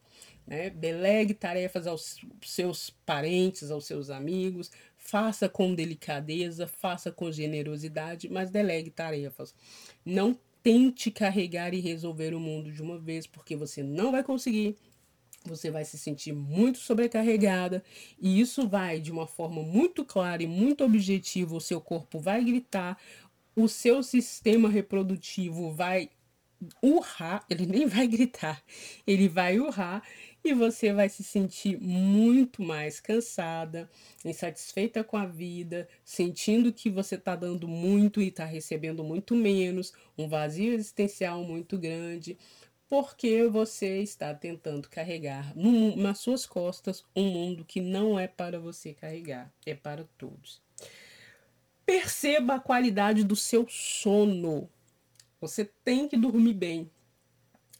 Né? 0.45 0.69
Delegue 0.69 1.33
tarefas 1.33 1.87
aos 1.87 2.19
seus 2.41 2.89
parentes, 3.05 3.71
aos 3.71 3.85
seus 3.85 4.09
amigos, 4.09 4.69
faça 4.97 5.47
com 5.47 5.73
delicadeza, 5.73 6.67
faça 6.67 7.11
com 7.11 7.31
generosidade, 7.31 8.29
mas 8.29 8.49
delegue 8.49 8.89
tarefas. 8.89 9.55
Não 10.05 10.37
tente 10.67 11.09
carregar 11.09 11.73
e 11.73 11.79
resolver 11.79 12.33
o 12.33 12.41
mundo 12.41 12.73
de 12.73 12.81
uma 12.81 12.99
vez, 12.99 13.25
porque 13.25 13.55
você 13.55 13.81
não 13.81 14.11
vai 14.11 14.21
conseguir 14.21 14.75
você 15.45 15.71
vai 15.71 15.85
se 15.85 15.97
sentir 15.97 16.33
muito 16.33 16.77
sobrecarregada 16.77 17.81
e 18.19 18.41
isso 18.41 18.67
vai 18.67 18.99
de 18.99 19.09
uma 19.09 19.25
forma 19.25 19.63
muito 19.63 20.03
clara 20.03 20.43
e 20.43 20.47
muito 20.47 20.83
objetiva. 20.83 21.55
O 21.55 21.61
seu 21.61 21.79
corpo 21.79 22.19
vai 22.19 22.43
gritar, 22.43 22.99
o 23.55 23.69
seu 23.69 24.03
sistema 24.03 24.67
reprodutivo 24.67 25.71
vai 25.71 26.09
urrar, 26.83 27.45
ele 27.49 27.65
nem 27.65 27.85
vai 27.85 28.05
gritar, 28.05 28.61
ele 29.05 29.29
vai 29.29 29.57
urrar 29.61 30.03
e 30.49 30.53
você 30.53 30.93
vai 30.93 31.09
se 31.09 31.23
sentir 31.23 31.79
muito 31.79 32.61
mais 32.61 32.99
cansada, 32.99 33.89
insatisfeita 34.23 35.03
com 35.03 35.17
a 35.17 35.25
vida, 35.25 35.87
sentindo 36.03 36.71
que 36.71 36.89
você 36.89 37.15
está 37.15 37.35
dando 37.35 37.67
muito 37.67 38.21
e 38.21 38.27
está 38.27 38.45
recebendo 38.45 39.03
muito 39.03 39.35
menos, 39.35 39.93
um 40.17 40.27
vazio 40.27 40.73
existencial 40.73 41.43
muito 41.43 41.77
grande 41.77 42.37
porque 42.89 43.45
você 43.47 44.01
está 44.01 44.33
tentando 44.33 44.89
carregar 44.89 45.53
nas 45.97 46.19
suas 46.19 46.45
costas 46.45 47.03
um 47.15 47.25
mundo 47.29 47.65
que 47.65 47.81
não 47.81 48.17
é 48.17 48.27
para 48.27 48.59
você 48.59 48.93
carregar, 48.93 49.51
é 49.65 49.75
para 49.75 50.05
todos. 50.17 50.61
Perceba 51.85 52.55
a 52.55 52.59
qualidade 52.59 53.23
do 53.23 53.35
seu 53.35 53.67
sono. 53.69 54.69
Você 55.39 55.65
tem 55.65 56.07
que 56.07 56.17
dormir 56.17 56.53
bem. 56.53 56.89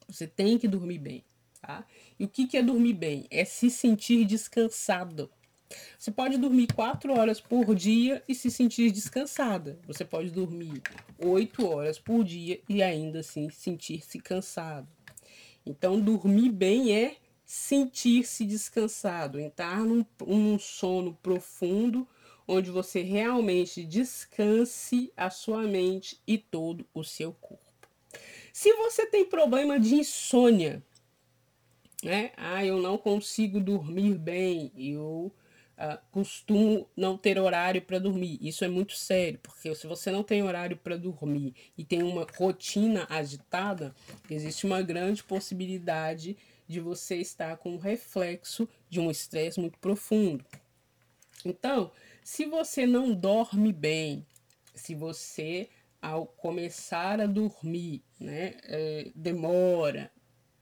Você 0.07 0.27
tem 0.27 0.57
que 0.57 0.67
dormir 0.67 0.99
bem, 0.99 1.25
tá? 1.61 1.85
E 2.19 2.25
o 2.25 2.27
que, 2.27 2.57
é 2.57 2.61
dormir 2.61 2.93
bem? 2.93 3.27
É 3.29 3.45
se 3.45 3.69
sentir 3.69 4.25
descansado. 4.25 5.29
Você 5.99 6.11
pode 6.11 6.37
dormir 6.37 6.67
quatro 6.73 7.13
horas 7.13 7.41
por 7.41 7.75
dia 7.75 8.23
e 8.27 8.33
se 8.33 8.49
sentir 8.49 8.91
descansada. 8.91 9.79
Você 9.85 10.05
pode 10.05 10.31
dormir 10.31 10.81
oito 11.19 11.67
horas 11.67 11.99
por 11.99 12.23
dia 12.23 12.59
e 12.69 12.81
ainda 12.81 13.19
assim 13.19 13.49
sentir-se 13.49 14.19
cansado. 14.19 14.87
Então, 15.65 15.99
dormir 15.99 16.49
bem 16.49 16.95
é 16.95 17.17
sentir-se 17.45 18.45
descansado, 18.45 19.39
entrar 19.39 19.79
num, 19.79 20.05
num 20.25 20.57
sono 20.57 21.17
profundo, 21.21 22.07
onde 22.47 22.71
você 22.71 23.01
realmente 23.01 23.83
descanse 23.83 25.11
a 25.15 25.29
sua 25.29 25.63
mente 25.63 26.19
e 26.25 26.37
todo 26.37 26.85
o 26.93 27.03
seu 27.03 27.33
corpo. 27.33 27.65
Se 28.53 28.73
você 28.73 29.05
tem 29.05 29.25
problema 29.25 29.79
de 29.79 29.95
insônia, 29.95 30.83
né? 32.03 32.31
Ah, 32.37 32.65
eu 32.65 32.81
não 32.81 32.97
consigo 32.97 33.59
dormir 33.59 34.15
bem, 34.17 34.71
eu 34.77 35.33
uh, 35.77 35.97
costumo 36.11 36.89
não 36.95 37.17
ter 37.17 37.39
horário 37.39 37.81
para 37.81 37.99
dormir. 37.99 38.37
Isso 38.41 38.63
é 38.63 38.67
muito 38.67 38.93
sério, 38.93 39.39
porque 39.41 39.73
se 39.73 39.87
você 39.87 40.11
não 40.11 40.23
tem 40.23 40.43
horário 40.43 40.77
para 40.77 40.97
dormir 40.97 41.53
e 41.77 41.83
tem 41.83 42.03
uma 42.03 42.25
rotina 42.37 43.07
agitada, 43.09 43.95
existe 44.29 44.65
uma 44.65 44.81
grande 44.81 45.23
possibilidade 45.23 46.37
de 46.67 46.79
você 46.79 47.15
estar 47.17 47.57
com 47.57 47.75
um 47.75 47.77
reflexo 47.77 48.67
de 48.89 48.99
um 48.99 49.09
estresse 49.09 49.59
muito 49.59 49.79
profundo. 49.79 50.43
Então, 51.45 51.91
se 52.23 52.45
você 52.45 52.85
não 52.85 53.13
dorme 53.13 53.71
bem, 53.71 54.25
se 54.75 54.93
você 54.93 55.69
ao 56.01 56.27
começar 56.27 57.19
a 57.19 57.25
dormir, 57.25 58.03
né, 58.19 58.55
é, 58.63 59.11
demora, 59.15 60.11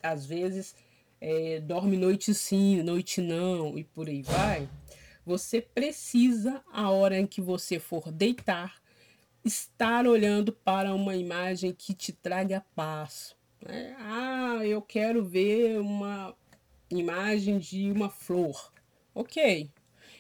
às 0.02 0.26
vezes 0.26 0.76
é, 1.28 1.60
dorme 1.60 1.98
noite 1.98 2.36
sim, 2.36 2.84
noite 2.84 3.20
não 3.20 3.76
e 3.76 3.84
por 3.84 4.08
aí 4.08 4.22
vai, 4.22 4.70
você 5.26 5.60
precisa, 5.60 6.64
a 6.72 6.92
hora 6.92 7.20
em 7.20 7.26
que 7.26 7.42
você 7.42 7.80
for 7.80 8.12
deitar, 8.12 8.76
estar 9.44 10.06
olhando 10.06 10.54
para 10.54 10.94
uma 10.94 11.16
imagem 11.16 11.74
que 11.74 11.96
te 11.96 12.12
traga 12.14 12.64
paz. 12.76 13.36
Né? 13.60 13.96
Ah, 13.98 14.60
eu 14.64 14.84
quero 14.84 15.26
ver 15.26 15.80
uma 15.80 16.36
imagem 16.92 17.58
de 17.58 17.92
uma 17.92 18.08
flor. 18.08 18.72
Ok. 19.16 19.68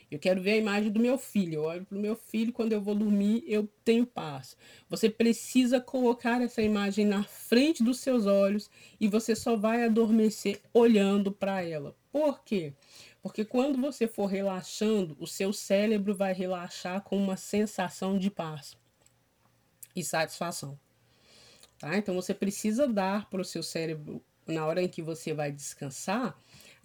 Eu 0.09 0.19
quero 0.19 0.41
ver 0.41 0.51
a 0.51 0.57
imagem 0.57 0.91
do 0.91 0.99
meu 0.99 1.17
filho. 1.17 1.55
Eu 1.55 1.63
olho 1.63 1.85
para 1.85 1.97
o 1.97 2.01
meu 2.01 2.15
filho, 2.15 2.53
quando 2.53 2.73
eu 2.73 2.81
vou 2.81 2.95
dormir, 2.95 3.43
eu 3.47 3.67
tenho 3.83 4.05
paz. 4.05 4.55
Você 4.89 5.09
precisa 5.09 5.81
colocar 5.81 6.41
essa 6.41 6.61
imagem 6.61 7.05
na 7.05 7.23
frente 7.23 7.83
dos 7.83 7.99
seus 7.99 8.25
olhos 8.25 8.69
e 8.99 9.07
você 9.07 9.35
só 9.35 9.55
vai 9.55 9.83
adormecer 9.83 10.61
olhando 10.73 11.31
para 11.31 11.63
ela. 11.63 11.95
Por 12.11 12.43
quê? 12.43 12.73
Porque 13.21 13.43
quando 13.43 13.81
você 13.81 14.07
for 14.07 14.27
relaxando, 14.27 15.17
o 15.19 15.25
seu 15.25 15.51
cérebro 15.51 16.13
vai 16.13 16.33
relaxar 16.33 17.01
com 17.01 17.17
uma 17.17 17.35
sensação 17.35 18.19
de 18.19 18.29
paz 18.29 18.77
e 19.95 20.03
satisfação. 20.03 20.79
Tá? 21.79 21.97
Então 21.97 22.13
você 22.13 22.33
precisa 22.33 22.87
dar 22.87 23.29
para 23.29 23.41
o 23.41 23.45
seu 23.45 23.63
cérebro, 23.63 24.23
na 24.45 24.65
hora 24.65 24.81
em 24.81 24.87
que 24.87 25.01
você 25.01 25.33
vai 25.33 25.51
descansar, 25.51 26.37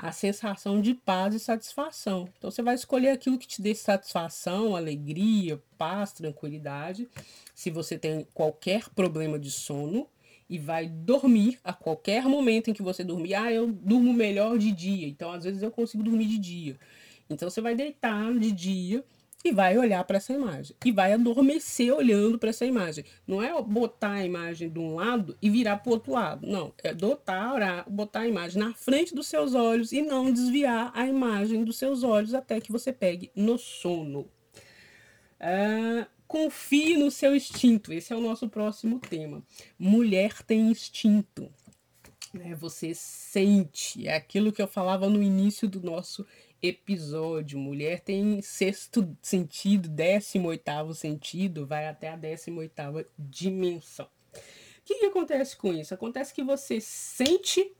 a 0.02 0.12
sensação 0.12 0.80
de 0.80 0.94
paz 0.94 1.34
e 1.34 1.38
satisfação. 1.38 2.26
Então 2.38 2.50
você 2.50 2.62
vai 2.62 2.74
escolher 2.74 3.10
aquilo 3.10 3.38
que 3.38 3.46
te 3.46 3.60
dê 3.60 3.74
satisfação, 3.74 4.74
alegria, 4.74 5.62
paz, 5.76 6.12
tranquilidade. 6.12 7.08
Se 7.54 7.70
você 7.70 7.98
tem 7.98 8.26
qualquer 8.32 8.88
problema 8.90 9.38
de 9.38 9.50
sono, 9.50 10.08
e 10.48 10.58
vai 10.58 10.88
dormir 10.88 11.60
a 11.62 11.72
qualquer 11.72 12.24
momento 12.24 12.68
em 12.68 12.74
que 12.74 12.82
você 12.82 13.04
dormir. 13.04 13.34
Ah, 13.34 13.52
eu 13.52 13.68
durmo 13.70 14.12
melhor 14.12 14.58
de 14.58 14.72
dia, 14.72 15.06
então 15.06 15.30
às 15.30 15.44
vezes 15.44 15.62
eu 15.62 15.70
consigo 15.70 16.02
dormir 16.02 16.26
de 16.26 16.38
dia. 16.38 16.76
Então 17.28 17.48
você 17.48 17.60
vai 17.60 17.76
deitar 17.76 18.36
de 18.36 18.50
dia 18.50 19.04
e 19.44 19.53
vai 19.53 19.76
olhar 19.79 20.05
para 20.05 20.18
essa 20.18 20.33
imagem 20.33 20.76
e 20.85 20.92
vai 20.92 21.12
adormecer 21.12 21.92
olhando 21.92 22.38
para 22.38 22.50
essa 22.50 22.66
imagem. 22.66 23.05
Não 23.26 23.42
é 23.42 23.61
botar 23.62 24.12
a 24.12 24.24
imagem 24.24 24.68
de 24.68 24.79
um 24.79 24.94
lado 24.94 25.37
e 25.40 25.48
virar 25.48 25.79
para 25.79 25.90
o 25.90 25.94
outro 25.94 26.12
lado. 26.12 26.46
Não, 26.46 26.74
é 26.83 26.92
dotar, 26.92 27.88
botar 27.88 28.20
a 28.20 28.29
imagem 28.29 28.62
na 28.62 28.74
frente 28.74 29.14
dos 29.14 29.29
seus 29.29 29.55
olhos 29.55 29.92
e 29.92 30.03
não 30.03 30.33
desviar 30.33 30.92
a 30.94 31.07
imagem 31.07 31.64
dos 31.64 31.79
seus 31.79 32.03
olhos 32.03 32.35
até 32.35 32.61
que 32.61 32.70
você 32.70 32.92
pegue 32.92 33.31
no 33.35 33.57
sono. 33.59 34.29
Uh, 35.40 36.07
confie 36.29 36.98
no 36.98 37.11
seu 37.11 37.35
instinto. 37.35 37.92
Esse 37.92 38.12
é 38.12 38.16
o 38.16 38.20
nosso 38.20 38.48
próximo 38.48 39.00
tema. 39.00 39.42
Mulher 39.79 40.42
tem 40.42 40.70
instinto. 40.70 41.50
Né? 42.33 42.55
Você 42.57 42.94
sente. 42.94 44.07
É 44.07 44.14
aquilo 44.14 44.53
que 44.53 44.61
eu 44.61 44.68
falava 44.68 45.09
no 45.09 45.22
início 45.22 45.66
do 45.66 45.81
nosso 45.81 46.26
episódio. 46.62 47.59
Mulher 47.59 48.01
tem 48.01 48.40
sexto 48.42 49.16
sentido, 49.23 49.88
décimo 49.88 50.49
oitavo 50.49 50.94
sentido, 50.94 51.66
vai 51.66 51.88
até 51.88 52.09
a 52.09 52.16
décima 52.16 52.61
oitava 52.61 53.07
dimensão. 53.18 54.07
O 54.35 54.83
que, 54.85 54.94
que 54.96 55.07
acontece 55.07 55.57
com 55.57 55.73
isso? 55.73 55.94
Acontece 55.94 56.35
que 56.35 56.42
você 56.42 56.81
sente, 56.81 57.73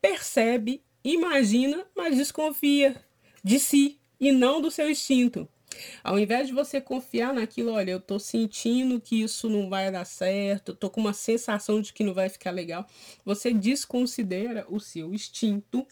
percebe, 0.00 0.82
imagina, 1.04 1.86
mas 1.96 2.16
desconfia 2.16 2.96
de 3.42 3.58
si 3.58 4.00
e 4.18 4.32
não 4.32 4.60
do 4.60 4.70
seu 4.70 4.90
instinto. 4.90 5.48
Ao 6.02 6.18
invés 6.18 6.48
de 6.48 6.52
você 6.52 6.80
confiar 6.80 7.32
naquilo, 7.32 7.72
olha, 7.72 7.92
eu 7.92 8.00
tô 8.00 8.18
sentindo 8.18 9.00
que 9.00 9.22
isso 9.22 9.48
não 9.48 9.68
vai 9.68 9.90
dar 9.90 10.04
certo, 10.04 10.74
tô 10.74 10.90
com 10.90 11.00
uma 11.00 11.12
sensação 11.12 11.80
de 11.80 11.92
que 11.92 12.02
não 12.02 12.12
vai 12.12 12.28
ficar 12.28 12.50
legal, 12.50 12.86
você 13.24 13.52
desconsidera 13.52 14.66
o 14.68 14.80
seu 14.80 15.14
instinto 15.14 15.86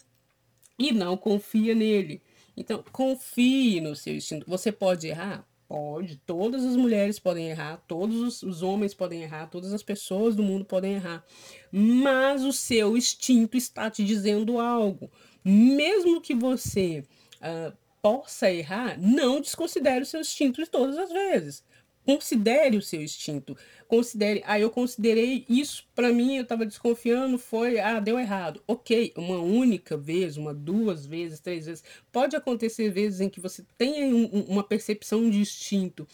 e 0.79 0.93
não 0.93 1.17
confia 1.17 1.75
nele. 1.75 2.21
Então, 2.55 2.83
confie 2.91 3.81
no 3.81 3.95
seu 3.95 4.15
instinto. 4.15 4.49
Você 4.49 4.71
pode 4.71 5.07
errar? 5.07 5.45
Pode. 5.67 6.17
Todas 6.25 6.65
as 6.65 6.75
mulheres 6.75 7.19
podem 7.19 7.49
errar, 7.49 7.77
todos 7.87 8.41
os 8.41 8.63
homens 8.63 8.93
podem 8.93 9.21
errar, 9.21 9.47
todas 9.47 9.71
as 9.71 9.83
pessoas 9.83 10.35
do 10.35 10.41
mundo 10.41 10.65
podem 10.65 10.93
errar. 10.93 11.23
Mas 11.71 12.43
o 12.43 12.51
seu 12.51 12.97
instinto 12.97 13.55
está 13.55 13.89
te 13.89 14.03
dizendo 14.03 14.59
algo. 14.59 15.11
Mesmo 15.43 16.21
que 16.21 16.33
você 16.33 17.03
uh, 17.35 17.77
possa 18.01 18.51
errar, 18.51 18.99
não 18.99 19.39
desconsidere 19.39 20.01
o 20.01 20.05
seu 20.07 20.21
instinto 20.21 20.63
de 20.63 20.69
todas 20.69 20.97
as 20.97 21.11
vezes. 21.11 21.63
Considere 22.09 22.75
o 22.75 22.81
seu 22.81 23.03
instinto. 23.03 23.55
Considere, 23.87 24.41
ah, 24.47 24.59
eu 24.59 24.71
considerei 24.71 25.45
isso 25.47 25.85
para 25.93 26.11
mim, 26.11 26.37
eu 26.37 26.41
estava 26.41 26.65
desconfiando, 26.65 27.37
foi, 27.37 27.79
ah, 27.79 27.99
deu 27.99 28.17
errado. 28.17 28.63
Ok, 28.65 29.13
uma 29.15 29.37
única 29.37 29.95
vez, 29.95 30.35
uma, 30.35 30.51
duas 30.51 31.05
vezes, 31.05 31.39
três 31.39 31.67
vezes. 31.67 31.83
Pode 32.11 32.35
acontecer 32.35 32.89
vezes 32.89 33.21
em 33.21 33.29
que 33.29 33.39
você 33.39 33.63
tenha 33.77 34.07
um, 34.07 34.25
uma 34.47 34.63
percepção 34.63 35.29
de 35.29 35.37
instinto 35.37 36.07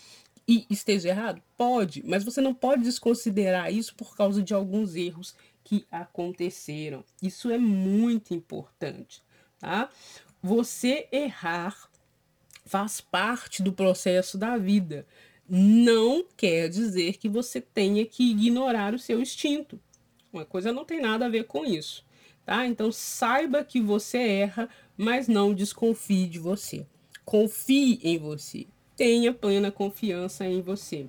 e 0.45 0.65
esteja 0.69 1.07
errado? 1.07 1.41
Pode, 1.55 2.03
mas 2.05 2.25
você 2.25 2.41
não 2.41 2.53
pode 2.53 2.83
desconsiderar 2.83 3.73
isso 3.73 3.95
por 3.95 4.17
causa 4.17 4.43
de 4.43 4.53
alguns 4.53 4.97
erros 4.97 5.33
que 5.63 5.85
aconteceram. 5.89 7.05
Isso 7.23 7.49
é 7.49 7.57
muito 7.57 8.33
importante, 8.33 9.23
tá? 9.57 9.89
Você 10.43 11.07
errar 11.09 11.89
faz 12.65 12.99
parte 12.99 13.63
do 13.63 13.71
processo 13.71 14.37
da 14.37 14.57
vida. 14.57 15.07
Não 15.47 16.25
quer 16.35 16.69
dizer 16.69 17.17
que 17.17 17.29
você 17.29 17.61
tenha 17.61 18.05
que 18.05 18.31
ignorar 18.31 18.93
o 18.93 18.99
seu 18.99 19.21
instinto. 19.21 19.79
Uma 20.33 20.45
coisa 20.45 20.71
não 20.71 20.83
tem 20.83 20.99
nada 20.99 21.25
a 21.25 21.29
ver 21.29 21.45
com 21.45 21.65
isso, 21.65 22.05
tá? 22.45 22.65
Então 22.65 22.91
saiba 22.91 23.63
que 23.63 23.79
você 23.79 24.17
erra, 24.17 24.69
mas 24.97 25.27
não 25.27 25.53
desconfie 25.53 26.27
de 26.27 26.39
você. 26.39 26.85
Confie 27.23 27.99
em 28.03 28.17
você. 28.17 28.67
Tenha 28.95 29.33
plena 29.33 29.71
confiança 29.71 30.45
em 30.45 30.61
você. 30.61 31.07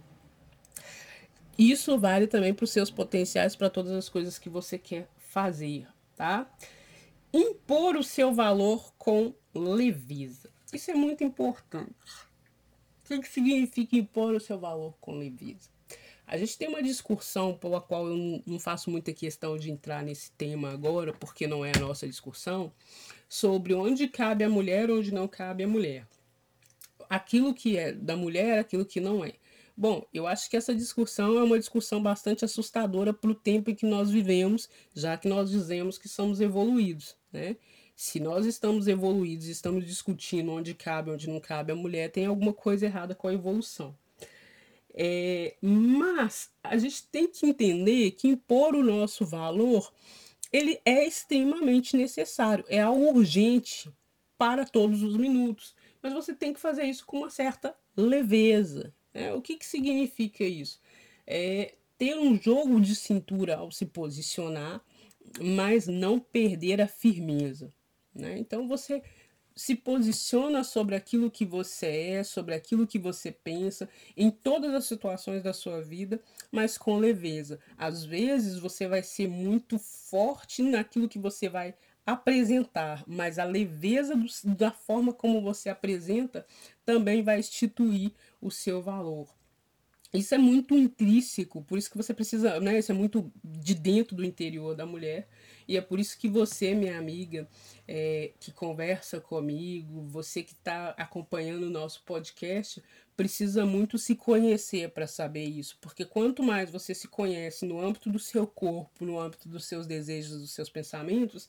Isso 1.59 1.99
vale 1.99 2.27
também 2.27 2.53
para 2.53 2.65
os 2.65 2.71
seus 2.71 2.91
potenciais, 2.91 3.57
para 3.57 3.71
todas 3.71 3.93
as 3.93 4.09
coisas 4.09 4.39
que 4.39 4.49
você 4.49 4.77
quer 4.77 5.09
fazer, 5.17 5.87
tá? 6.15 6.47
impor 7.37 7.97
o 7.97 8.03
seu 8.03 8.33
valor 8.33 8.93
com 8.97 9.35
leveza. 9.55 10.51
Isso 10.73 10.91
é 10.91 10.95
muito 10.95 11.23
importante. 11.23 11.95
O 13.15 13.21
que 13.21 13.29
significa 13.29 13.97
impor 13.97 14.35
o 14.35 14.41
seu 14.41 14.59
valor 14.59 14.95
com 15.01 15.19
leveza? 15.19 15.71
A 16.27 16.37
gente 16.37 16.59
tem 16.59 16.69
uma 16.69 16.83
discussão 16.83 17.57
pela 17.57 17.81
qual 17.81 18.09
eu 18.09 18.43
não 18.45 18.59
faço 18.59 18.91
muita 18.91 19.13
questão 19.13 19.57
de 19.57 19.71
entrar 19.71 20.03
nesse 20.03 20.33
tema 20.33 20.73
agora, 20.73 21.13
porque 21.13 21.47
não 21.47 21.65
é 21.65 21.71
a 21.77 21.79
nossa 21.79 22.07
discussão, 22.07 22.73
sobre 23.29 23.73
onde 23.75 24.09
cabe 24.09 24.43
a 24.43 24.49
mulher, 24.49 24.91
onde 24.91 25.15
não 25.15 25.29
cabe 25.29 25.63
a 25.63 25.69
mulher. 25.69 26.05
Aquilo 27.09 27.55
que 27.55 27.77
é 27.77 27.93
da 27.93 28.17
mulher, 28.17 28.59
aquilo 28.59 28.85
que 28.85 29.01
não 29.01 29.25
é. 29.25 29.35
Bom, 29.77 30.05
eu 30.13 30.27
acho 30.27 30.51
que 30.51 30.57
essa 30.57 30.75
discussão 30.75 31.39
é 31.39 31.45
uma 31.45 31.59
discussão 31.59 32.03
bastante 32.03 32.45
assustadora 32.45 33.13
para 33.15 33.31
o 33.31 33.35
tempo 33.35 33.71
em 33.71 33.75
que 33.75 33.87
nós 33.87 34.11
vivemos, 34.11 34.69
já 34.95 35.17
que 35.17 35.29
nós 35.29 35.51
dizemos 35.51 35.97
que 35.97 36.09
somos 36.09 36.41
evoluídos, 36.41 37.15
né? 37.31 37.57
Se 37.97 38.21
nós 38.21 38.45
estamos 38.45 38.87
evoluídos, 38.87 39.47
estamos 39.47 39.87
discutindo 39.87 40.53
onde 40.53 40.75
cabe, 40.75 41.11
onde 41.11 41.29
não 41.29 41.41
cabe 41.41 41.73
a 41.73 41.77
mulher, 41.77 42.11
tem 42.11 42.27
alguma 42.27 42.53
coisa 42.53 42.85
errada 42.85 43.15
com 43.15 43.27
a 43.27 43.33
evolução. 43.33 43.97
É, 44.95 45.57
mas 45.61 46.51
a 46.63 46.77
gente 46.77 47.07
tem 47.09 47.27
que 47.27 47.47
entender 47.47 48.13
que 48.13 48.29
impor 48.29 48.75
o 48.75 48.85
nosso 48.85 49.25
valor 49.25 49.93
ele 50.53 50.81
é 50.85 51.07
extremamente 51.07 51.97
necessário, 51.97 52.65
é 52.69 52.81
algo 52.81 53.19
urgente 53.19 53.91
para 54.39 54.65
todos 54.65 55.03
os 55.03 55.17
minutos. 55.17 55.75
Mas 56.03 56.13
você 56.13 56.35
tem 56.35 56.53
que 56.53 56.61
fazer 56.61 56.85
isso 56.85 57.05
com 57.05 57.19
uma 57.19 57.31
certa 57.31 57.75
leveza, 57.97 58.95
é, 59.17 59.33
o 59.33 59.41
que, 59.41 59.57
que 59.57 59.65
significa 59.65 60.45
isso? 60.45 60.79
É 61.27 61.75
ter 61.97 62.19
um 62.19 62.39
jogo 62.39 62.79
de 62.79 62.95
cintura 62.95 63.57
ao 63.57 63.71
se 63.71 63.87
posicionar, 63.87 64.83
mas 65.41 65.87
não 65.87 66.21
perder 66.21 66.83
a 66.83 66.87
firmeza. 66.87 67.73
Né? 68.17 68.39
Então 68.39 68.67
você 68.67 69.03
se 69.55 69.75
posiciona 69.75 70.63
sobre 70.63 70.95
aquilo 70.95 71.31
que 71.31 71.45
você 71.45 71.87
é, 71.87 72.25
sobre 72.25 72.55
aquilo 72.55 72.87
que 72.87 72.99
você 72.99 73.33
pensa, 73.33 73.89
em 74.15 74.31
todas 74.31 74.75
as 74.75 74.85
situações 74.85 75.43
da 75.43 75.55
sua 75.55 75.81
vida, 75.81 76.21
mas 76.53 76.77
com 76.77 76.99
leveza. 76.99 77.59
Às 77.79 78.05
vezes 78.05 78.59
você 78.59 78.87
vai 78.87 79.03
ser 79.03 79.29
muito 79.29 79.79
forte 79.79 80.63
naquilo 80.63 81.09
que 81.09 81.19
você 81.19 81.49
vai 81.49 81.75
apresentar, 82.05 83.03
mas 83.07 83.39
a 83.39 83.45
leveza 83.45 84.15
do, 84.15 84.27
da 84.55 84.71
forma 84.71 85.13
como 85.13 85.41
você 85.41 85.71
apresenta 85.71 86.47
também 86.85 87.23
vai 87.23 87.41
instituir 87.41 88.13
o 88.41 88.51
seu 88.51 88.83
valor. 88.83 89.35
Isso 90.13 90.35
é 90.35 90.39
muito 90.39 90.77
intrínseco, 90.77 91.63
por 91.65 91.79
isso 91.79 91.91
que 91.91 91.97
você 91.97 92.15
precisa, 92.15 92.61
né? 92.61 92.79
Isso 92.79 92.93
é 92.93 92.95
muito 92.95 93.31
de 93.43 93.75
dentro 93.75 94.15
do 94.15 94.25
interior 94.25 94.75
da 94.75 94.87
mulher. 94.87 95.29
E 95.69 95.77
é 95.77 95.81
por 95.81 95.99
isso 95.99 96.19
que 96.19 96.29
você, 96.29 96.75
minha 96.75 96.99
amiga, 96.99 97.49
é, 97.87 98.33
que 98.39 98.53
conversa 98.53 99.21
comigo, 99.21 100.03
você 100.03 100.43
que 100.43 100.53
está 100.53 100.91
acompanhando 100.91 101.65
o 101.65 101.71
nosso 101.71 102.03
podcast, 102.05 102.83
precisa 103.17 103.65
muito 103.65 103.99
se 103.99 104.15
conhecer 104.15 104.91
para 104.91 105.07
saber 105.07 105.45
isso. 105.45 105.79
Porque 105.81 106.05
quanto 106.05 106.43
mais 106.43 106.71
você 106.71 106.95
se 106.95 107.09
conhece 107.09 107.65
no 107.65 107.81
âmbito 107.81 108.11
do 108.11 108.19
seu 108.19 108.47
corpo, 108.47 109.05
no 109.05 109.19
âmbito 109.19 109.49
dos 109.49 109.65
seus 109.65 109.87
desejos, 109.87 110.41
dos 110.41 110.51
seus 110.51 110.69
pensamentos, 110.69 111.49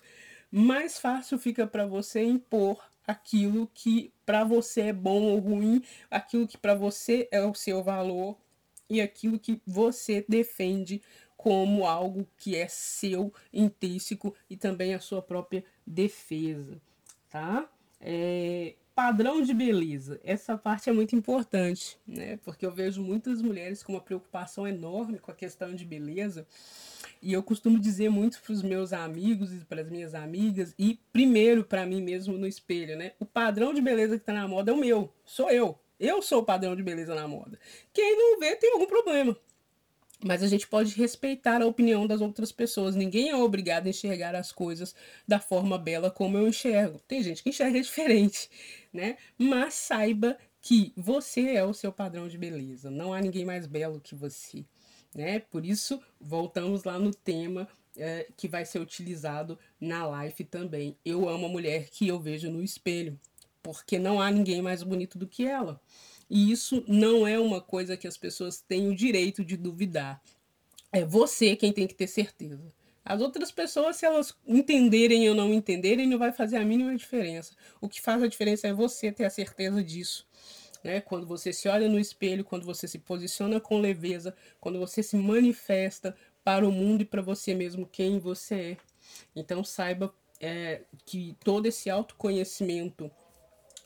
mais 0.49 0.97
fácil 0.97 1.37
fica 1.37 1.67
para 1.67 1.85
você 1.85 2.23
impor 2.23 2.81
aquilo 3.05 3.69
que 3.73 4.13
para 4.25 4.43
você 4.43 4.81
é 4.81 4.93
bom 4.93 5.23
ou 5.23 5.39
ruim, 5.39 5.83
aquilo 6.09 6.47
que 6.47 6.57
para 6.57 6.75
você 6.75 7.27
é 7.31 7.41
o 7.43 7.53
seu 7.53 7.83
valor 7.83 8.37
e 8.89 9.01
aquilo 9.01 9.39
que 9.39 9.61
você 9.65 10.25
defende 10.27 11.01
como 11.37 11.85
algo 11.85 12.27
que 12.35 12.55
é 12.55 12.67
seu 12.67 13.31
intrínseco 13.53 14.35
e 14.49 14.57
também 14.57 14.95
a 14.95 14.99
sua 14.99 15.21
própria 15.21 15.63
defesa, 15.85 16.81
tá? 17.29 17.69
É, 18.01 18.73
padrão 18.97 19.43
de 19.43 19.53
beleza. 19.53 20.19
Essa 20.23 20.57
parte 20.57 20.89
é 20.89 20.91
muito 20.91 21.15
importante, 21.15 21.99
né? 22.07 22.37
Porque 22.37 22.65
eu 22.65 22.71
vejo 22.71 22.99
muitas 23.03 23.43
mulheres 23.43 23.83
com 23.83 23.93
uma 23.93 24.01
preocupação 24.01 24.67
enorme 24.67 25.19
com 25.19 25.29
a 25.29 25.35
questão 25.35 25.75
de 25.75 25.85
beleza. 25.85 26.47
E 27.21 27.31
eu 27.31 27.43
costumo 27.43 27.79
dizer 27.79 28.09
muito 28.09 28.41
para 28.41 28.53
os 28.53 28.63
meus 28.63 28.93
amigos 28.93 29.53
e 29.53 29.57
para 29.65 29.81
as 29.81 29.89
minhas 29.89 30.15
amigas, 30.15 30.73
e 30.77 30.99
primeiro 31.13 31.63
para 31.63 31.85
mim 31.85 32.01
mesmo 32.01 32.37
no 32.37 32.47
espelho, 32.47 32.97
né? 32.97 33.13
O 33.19 33.25
padrão 33.25 33.71
de 33.71 33.81
beleza 33.81 34.15
que 34.15 34.23
está 34.23 34.33
na 34.33 34.47
moda 34.47 34.71
é 34.71 34.73
o 34.73 34.77
meu, 34.77 35.13
sou 35.23 35.51
eu. 35.51 35.79
Eu 35.99 36.21
sou 36.21 36.41
o 36.41 36.45
padrão 36.45 36.75
de 36.75 36.83
beleza 36.83 37.13
na 37.13 37.27
moda. 37.27 37.59
Quem 37.93 38.17
não 38.17 38.39
vê 38.39 38.55
tem 38.55 38.71
algum 38.73 38.85
problema. 38.85 39.37
Mas 40.23 40.41
a 40.41 40.47
gente 40.47 40.67
pode 40.67 40.95
respeitar 40.95 41.61
a 41.61 41.67
opinião 41.67 42.07
das 42.07 42.21
outras 42.21 42.51
pessoas. 42.51 42.95
Ninguém 42.95 43.29
é 43.29 43.35
obrigado 43.35 43.85
a 43.85 43.89
enxergar 43.89 44.35
as 44.35 44.51
coisas 44.51 44.95
da 45.27 45.39
forma 45.39 45.77
bela 45.77 46.09
como 46.09 46.37
eu 46.37 46.47
enxergo. 46.47 46.99
Tem 47.07 47.21
gente 47.21 47.43
que 47.43 47.49
enxerga 47.49 47.79
diferente, 47.81 48.49
né? 48.91 49.17
Mas 49.37 49.75
saiba 49.75 50.37
que 50.61 50.91
você 50.97 51.51
é 51.51 51.63
o 51.63 51.73
seu 51.73 51.91
padrão 51.91 52.27
de 52.27 52.37
beleza. 52.37 52.89
Não 52.89 53.13
há 53.13 53.21
ninguém 53.21 53.45
mais 53.45 53.67
belo 53.67 54.01
que 54.01 54.15
você, 54.15 54.65
né? 55.13 55.39
Por 55.39 55.65
isso, 55.65 56.01
voltamos 56.19 56.83
lá 56.83 56.97
no 56.97 57.13
tema 57.13 57.67
é, 57.95 58.27
que 58.35 58.47
vai 58.47 58.65
ser 58.65 58.79
utilizado 58.79 59.57
na 59.79 60.05
live 60.05 60.43
também. 60.45 60.97
Eu 61.05 61.29
amo 61.29 61.45
a 61.45 61.49
mulher 61.49 61.89
que 61.89 62.07
eu 62.07 62.19
vejo 62.19 62.49
no 62.49 62.63
espelho, 62.63 63.19
porque 63.61 63.99
não 63.99 64.21
há 64.21 64.31
ninguém 64.31 64.61
mais 64.61 64.83
bonito 64.83 65.17
do 65.17 65.27
que 65.27 65.45
ela. 65.45 65.79
E 66.29 66.51
isso 66.51 66.83
não 66.87 67.27
é 67.27 67.39
uma 67.39 67.61
coisa 67.61 67.95
que 67.95 68.07
as 68.07 68.17
pessoas 68.17 68.59
têm 68.59 68.89
o 68.89 68.95
direito 68.95 69.43
de 69.43 69.55
duvidar. 69.55 70.21
É 70.91 71.05
você 71.05 71.55
quem 71.55 71.71
tem 71.71 71.87
que 71.87 71.95
ter 71.95 72.07
certeza. 72.07 72.71
As 73.03 73.21
outras 73.21 73.51
pessoas, 73.51 73.95
se 73.95 74.05
elas 74.05 74.35
entenderem 74.45 75.29
ou 75.29 75.35
não 75.35 75.53
entenderem, 75.53 76.05
não 76.05 76.17
vai 76.17 76.33
fazer 76.33 76.57
a 76.57 76.65
mínima 76.65 76.93
diferença. 76.95 77.55
O 77.79 77.87
que 77.87 78.01
faz 78.01 78.21
a 78.21 78.27
diferença 78.27 78.67
é 78.67 78.73
você 78.73 79.11
ter 79.11 79.23
a 79.23 79.29
certeza 79.29 79.81
disso. 79.81 80.27
Né? 80.83 80.99
Quando 80.99 81.25
você 81.25 81.53
se 81.53 81.69
olha 81.69 81.87
no 81.87 81.99
espelho, 81.99 82.43
quando 82.43 82.65
você 82.65 82.85
se 82.87 82.99
posiciona 82.99 83.61
com 83.61 83.79
leveza, 83.79 84.35
quando 84.59 84.77
você 84.77 85.01
se 85.01 85.15
manifesta 85.15 86.15
para 86.43 86.67
o 86.67 86.71
mundo 86.71 87.01
e 87.01 87.05
para 87.05 87.21
você 87.21 87.53
mesmo 87.53 87.87
quem 87.87 88.19
você 88.19 88.55
é. 88.55 88.77
Então 89.33 89.63
saiba 89.63 90.13
é, 90.39 90.81
que 91.05 91.35
todo 91.43 91.65
esse 91.65 91.89
autoconhecimento 91.89 93.09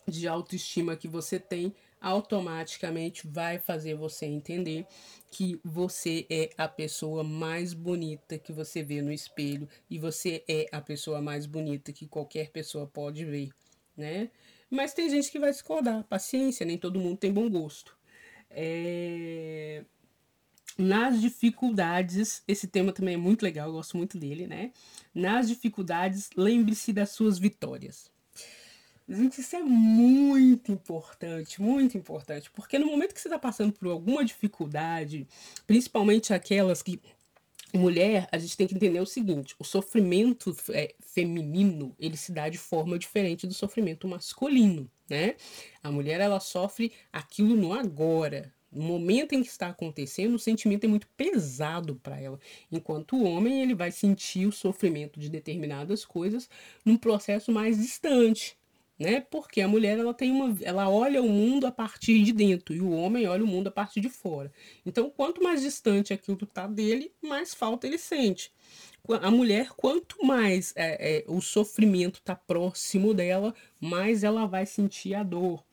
de 0.07 0.27
autoestima 0.27 0.95
que 0.95 1.07
você 1.07 1.39
tem 1.39 1.73
automaticamente 2.01 3.27
vai 3.27 3.59
fazer 3.59 3.93
você 3.93 4.25
entender 4.25 4.87
que 5.29 5.61
você 5.63 6.25
é 6.29 6.49
a 6.57 6.67
pessoa 6.67 7.23
mais 7.23 7.73
bonita 7.73 8.39
que 8.39 8.51
você 8.51 8.81
vê 8.81 9.01
no 9.01 9.11
espelho 9.11 9.69
e 9.89 9.99
você 9.99 10.43
é 10.47 10.65
a 10.71 10.81
pessoa 10.81 11.21
mais 11.21 11.45
bonita 11.45 11.93
que 11.93 12.07
qualquer 12.07 12.49
pessoa 12.49 12.87
pode 12.87 13.23
ver, 13.23 13.49
né? 13.95 14.31
Mas 14.69 14.93
tem 14.93 15.09
gente 15.09 15.31
que 15.31 15.39
vai 15.39 15.51
discordar, 15.51 16.03
paciência, 16.05 16.65
nem 16.65 16.77
todo 16.77 16.99
mundo 16.99 17.17
tem 17.17 17.31
bom 17.31 17.49
gosto. 17.49 17.95
É... 18.49 19.83
Nas 20.77 21.21
dificuldades, 21.21 22.41
esse 22.47 22.67
tema 22.67 22.91
também 22.91 23.13
é 23.13 23.17
muito 23.17 23.43
legal, 23.43 23.67
eu 23.67 23.73
gosto 23.73 23.97
muito 23.97 24.17
dele, 24.17 24.47
né? 24.47 24.71
Nas 25.13 25.47
dificuldades, 25.49 26.29
lembre-se 26.35 26.93
das 26.93 27.11
suas 27.11 27.37
vitórias. 27.37 28.09
Gente, 29.07 29.41
isso 29.41 29.55
é 29.55 29.63
muito 29.63 30.71
importante, 30.71 31.61
muito 31.61 31.97
importante, 31.97 32.49
porque 32.51 32.79
no 32.79 32.85
momento 32.85 33.13
que 33.13 33.19
você 33.19 33.27
está 33.27 33.39
passando 33.39 33.73
por 33.73 33.87
alguma 33.89 34.23
dificuldade, 34.23 35.27
principalmente 35.67 36.33
aquelas 36.33 36.81
que 36.81 37.01
mulher, 37.77 38.27
a 38.31 38.37
gente 38.37 38.57
tem 38.57 38.67
que 38.67 38.75
entender 38.75 38.99
o 38.99 39.05
seguinte: 39.05 39.55
o 39.59 39.63
sofrimento 39.63 40.55
é, 40.69 40.93
feminino 40.99 41.95
ele 41.99 42.17
se 42.17 42.31
dá 42.31 42.49
de 42.49 42.57
forma 42.57 42.97
diferente 42.97 43.47
do 43.47 43.53
sofrimento 43.53 44.07
masculino, 44.07 44.89
né? 45.09 45.35
A 45.83 45.91
mulher 45.91 46.19
ela 46.21 46.39
sofre 46.39 46.91
aquilo 47.11 47.55
no 47.55 47.73
agora. 47.73 48.53
No 48.71 48.83
momento 48.83 49.33
em 49.33 49.43
que 49.43 49.49
está 49.49 49.67
acontecendo, 49.67 50.35
o 50.35 50.39
sentimento 50.39 50.85
é 50.85 50.87
muito 50.87 51.05
pesado 51.17 51.95
para 51.97 52.17
ela, 52.17 52.39
enquanto 52.71 53.17
o 53.17 53.23
homem 53.25 53.61
ele 53.61 53.75
vai 53.75 53.91
sentir 53.91 54.45
o 54.45 54.51
sofrimento 54.51 55.19
de 55.19 55.29
determinadas 55.29 56.05
coisas 56.05 56.49
num 56.85 56.95
processo 56.95 57.51
mais 57.51 57.77
distante, 57.77 58.57
né? 59.01 59.19
Porque 59.19 59.61
a 59.61 59.67
mulher 59.67 59.97
ela 59.97 60.13
tem 60.13 60.31
uma, 60.31 60.55
ela 60.61 60.87
olha 60.87 61.21
o 61.23 61.27
mundo 61.27 61.65
a 61.65 61.71
partir 61.71 62.23
de 62.23 62.31
dentro 62.31 62.75
e 62.75 62.79
o 62.79 62.91
homem 62.91 63.27
olha 63.27 63.43
o 63.43 63.47
mundo 63.47 63.67
a 63.67 63.71
partir 63.71 63.99
de 63.99 64.09
fora. 64.09 64.51
Então, 64.85 65.09
quanto 65.09 65.41
mais 65.41 65.61
distante 65.61 66.13
aquilo 66.13 66.37
está 66.43 66.67
dele, 66.67 67.11
mais 67.21 67.53
falta 67.53 67.87
ele 67.87 67.97
sente. 67.97 68.51
A 69.21 69.31
mulher, 69.31 69.71
quanto 69.71 70.23
mais 70.23 70.71
é, 70.75 71.17
é, 71.17 71.23
o 71.27 71.41
sofrimento 71.41 72.19
está 72.19 72.35
próximo 72.35 73.11
dela, 73.13 73.55
mais 73.79 74.23
ela 74.23 74.45
vai 74.45 74.67
sentir 74.67 75.15
a 75.15 75.23
dor. 75.23 75.65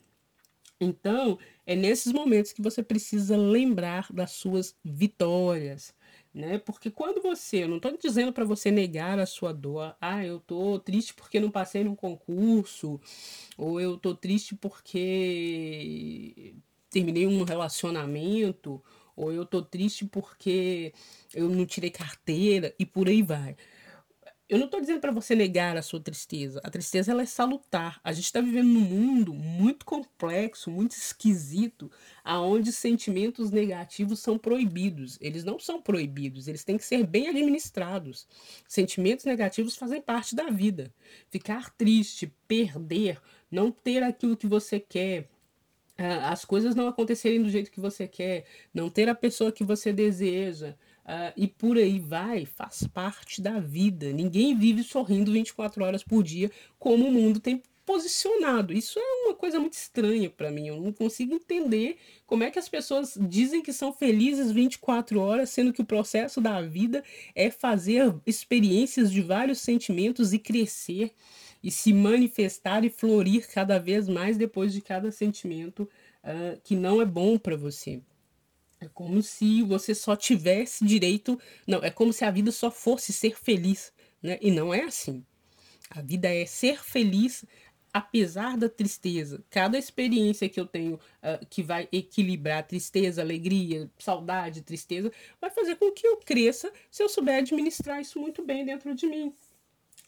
Então, 0.81 1.39
é 1.67 1.77
nesses 1.77 2.13
momentos 2.13 2.53
que 2.53 2.63
você 2.63 2.83
precisa 2.83 3.37
lembrar 3.37 4.11
das 4.11 4.31
suas 4.31 4.75
vitórias 4.83 5.93
né? 6.35 6.59
Porque 6.59 6.91
quando 6.91 7.23
você, 7.23 7.65
eu 7.65 7.69
não 7.69 7.77
estou 7.77 7.97
dizendo 7.97 8.33
para 8.33 8.45
você 8.45 8.71
negar 8.71 9.19
a 9.19 9.27
sua 9.27 9.53
dor, 9.53 9.97
ah, 10.01 10.25
eu 10.25 10.41
tô 10.41 10.79
triste 10.79 11.15
porque 11.15 11.41
não 11.41 11.51
passei 11.51 11.85
num 11.85 11.95
concurso, 11.95 13.01
ou 13.57 13.81
eu 13.81 13.97
tô 13.97 14.15
triste 14.15 14.55
porque 14.55 16.55
terminei 16.91 17.27
um 17.27 17.45
relacionamento, 17.45 18.83
ou 19.17 19.33
eu 19.33 19.45
tô 19.45 19.63
triste 19.63 20.05
porque 20.05 20.93
eu 21.35 21.49
não 21.49 21.67
tirei 21.67 21.91
carteira 21.91 22.75
e 22.79 22.87
por 22.87 23.09
aí 23.09 23.23
vai. 23.23 23.57
Eu 24.49 24.57
não 24.57 24.65
estou 24.65 24.81
dizendo 24.81 25.01
para 25.01 25.13
você 25.13 25.35
negar 25.35 25.77
a 25.77 25.83
sua 25.83 26.01
tristeza. 26.01 26.59
A 26.65 26.71
tristeza 26.71 27.13
ela 27.13 27.21
é 27.21 27.27
salutar. 27.27 28.01
A 28.03 28.13
gente 28.13 28.25
está 28.25 28.41
vivendo 28.41 28.69
num 28.69 28.81
mundo 28.81 29.35
muito 29.35 29.85
complexo, 29.85 30.71
muito 30.71 30.93
esquisito, 30.93 31.91
aonde 32.25 32.73
sentimentos 32.73 33.51
negativos 33.51 34.21
são 34.21 34.39
proibidos. 34.39 35.19
Eles 35.21 35.45
não 35.45 35.59
são 35.59 35.83
proibidos, 35.83 36.49
eles 36.49 36.65
têm 36.65 36.79
que 36.79 36.85
ser 36.85 37.07
bem 37.07 37.29
administrados. 37.29 38.27
Sentimentos 38.67 39.27
negativos 39.27 39.77
fazem 39.77 40.01
parte 40.01 40.35
da 40.35 40.49
vida. 40.49 40.95
Ficar 41.29 41.71
triste, 41.75 42.33
perder, 42.47 43.21
não 43.51 43.71
ter 43.71 44.03
aquilo 44.03 44.35
que 44.35 44.47
você 44.47 44.81
quer, 44.81 45.29
as 45.99 46.45
coisas 46.45 46.75
não 46.75 46.87
acontecerem 46.87 47.43
do 47.43 47.51
jeito 47.51 47.71
que 47.71 47.81
você 47.81 48.07
quer, 48.07 48.47
não 48.73 48.89
ter 48.89 49.09
a 49.09 49.15
pessoa 49.15 49.51
que 49.51 49.65
você 49.65 49.93
deseja, 49.93 50.77
Uh, 51.09 51.33
e 51.39 51.49
por 51.49 51.79
aí 51.79 51.99
vai, 51.99 52.45
faz 52.45 52.87
parte 52.87 53.41
da 53.41 53.59
vida. 53.59 54.13
Ninguém 54.13 54.55
vive 54.55 54.83
sorrindo 54.83 55.33
24 55.33 55.83
horas 55.83 56.05
por 56.05 56.23
dia 56.23 56.51
como 56.79 57.09
o 57.09 57.11
mundo 57.11 57.41
tem 57.41 57.63
posicionado. 57.87 58.75
Isso 58.75 58.99
é 58.99 59.25
uma 59.25 59.35
coisa 59.35 59.59
muito 59.59 59.73
estranha 59.73 60.29
para 60.29 60.51
mim. 60.51 60.69
Eu 60.69 60.79
não 60.79 60.93
consigo 60.93 61.35
entender 61.35 61.97
como 62.27 62.45
é 62.45 62.51
que 62.51 62.59
as 62.59 62.69
pessoas 62.69 63.17
dizem 63.19 63.63
que 63.63 63.73
são 63.73 63.91
felizes 63.91 64.53
24 64.53 65.19
horas, 65.19 65.49
sendo 65.49 65.73
que 65.73 65.81
o 65.81 65.87
processo 65.87 66.39
da 66.43 66.61
vida 66.61 67.03
é 67.35 67.51
fazer 67.51 68.15
experiências 68.27 69.11
de 69.11 69.23
vários 69.23 69.61
sentimentos 69.61 70.35
e 70.35 70.39
crescer 70.39 71.15
e 71.63 71.71
se 71.71 71.95
manifestar 71.95 72.85
e 72.85 72.91
florir 72.91 73.49
cada 73.49 73.79
vez 73.79 74.07
mais 74.07 74.37
depois 74.37 74.75
de 74.75 74.83
cada 74.83 75.11
sentimento 75.11 75.89
uh, 76.23 76.61
que 76.63 76.77
não 76.77 77.01
é 77.01 77.07
bom 77.07 77.39
para 77.39 77.57
você. 77.57 78.03
É 78.81 78.89
como 78.89 79.23
se 79.23 79.63
você 79.63 79.95
só 79.95 80.15
tivesse 80.15 80.85
direito. 80.85 81.39
Não, 81.67 81.79
é 81.83 81.91
como 81.91 82.13
se 82.13 82.25
a 82.25 82.31
vida 82.31 82.53
só 82.53 82.71
fosse 82.71 83.13
ser 83.13 83.37
feliz. 83.37 83.93
Né? 84.23 84.39
E 84.41 84.51
não 84.51 84.73
é 84.73 84.85
assim. 84.85 85.25
A 85.91 86.03
vida 86.03 86.29
é 86.29 86.45
ser 86.47 86.83
feliz 86.83 87.45
apesar 87.93 88.57
da 88.57 88.69
tristeza. 88.69 89.43
Cada 89.51 89.79
experiência 89.79 90.49
que 90.49 90.61
eu 90.61 90.67
tenho 90.67 90.95
uh, 90.95 91.45
que 91.49 91.63
vai 91.63 91.89
equilibrar 91.91 92.67
tristeza, 92.67 93.23
alegria, 93.23 93.91
saudade, 93.99 94.63
tristeza, 94.63 95.11
vai 95.41 95.51
fazer 95.51 95.77
com 95.77 95.91
que 95.91 96.07
eu 96.07 96.19
cresça 96.19 96.73
se 96.91 97.03
eu 97.03 97.09
souber 97.09 97.39
administrar 97.39 98.01
isso 98.01 98.21
muito 98.21 98.45
bem 98.45 98.65
dentro 98.65 98.95
de 98.95 99.07
mim. 99.07 99.33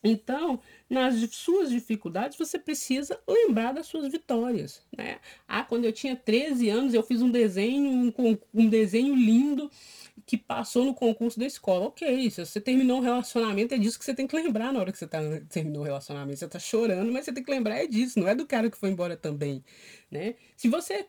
Então, 0.03 0.61
nas 0.89 1.15
suas 1.31 1.71
dificuldades, 1.71 2.39
você 2.39 2.59
precisa 2.59 3.21
lembrar 3.29 3.73
das 3.73 3.87
suas 3.87 4.11
vitórias. 4.11 4.83
Né? 4.97 5.19
Ah, 5.47 5.63
quando 5.63 5.85
eu 5.85 5.93
tinha 5.93 6.17
13 6.17 6.71
anos, 6.71 6.95
eu 6.95 7.03
fiz 7.03 7.21
um 7.21 7.31
desenho, 7.31 8.13
um, 8.19 8.39
um 8.55 8.69
desenho 8.69 9.15
lindo 9.15 9.71
que 10.31 10.37
passou 10.37 10.85
no 10.85 10.95
concurso 10.95 11.39
da 11.39 11.47
escola. 11.47 11.87
Ok, 11.87 12.31
se 12.31 12.45
você 12.45 12.61
terminou 12.61 12.99
um 12.99 13.03
relacionamento, 13.03 13.75
é 13.75 13.79
disso 13.79 13.99
que 13.99 14.05
você 14.05 14.15
tem 14.15 14.27
que 14.27 14.37
lembrar 14.37 14.73
na 14.73 14.81
hora 14.81 14.93
que 14.93 14.99
você 14.99 15.07
tá, 15.07 15.19
terminou 15.49 15.83
o 15.83 15.85
relacionamento. 15.85 16.39
Você 16.39 16.49
tá 16.49 16.59
chorando, 16.59 17.11
mas 17.11 17.25
você 17.25 17.33
tem 17.33 17.43
que 17.43 17.51
lembrar 17.51 17.77
é 17.77 17.87
disso, 17.87 18.19
não 18.19 18.29
é 18.29 18.35
do 18.35 18.47
cara 18.47 18.71
que 18.71 18.77
foi 18.77 18.91
embora 18.91 19.17
também. 19.17 19.65
Né? 20.11 20.35
Se 20.57 20.69
você 20.69 21.05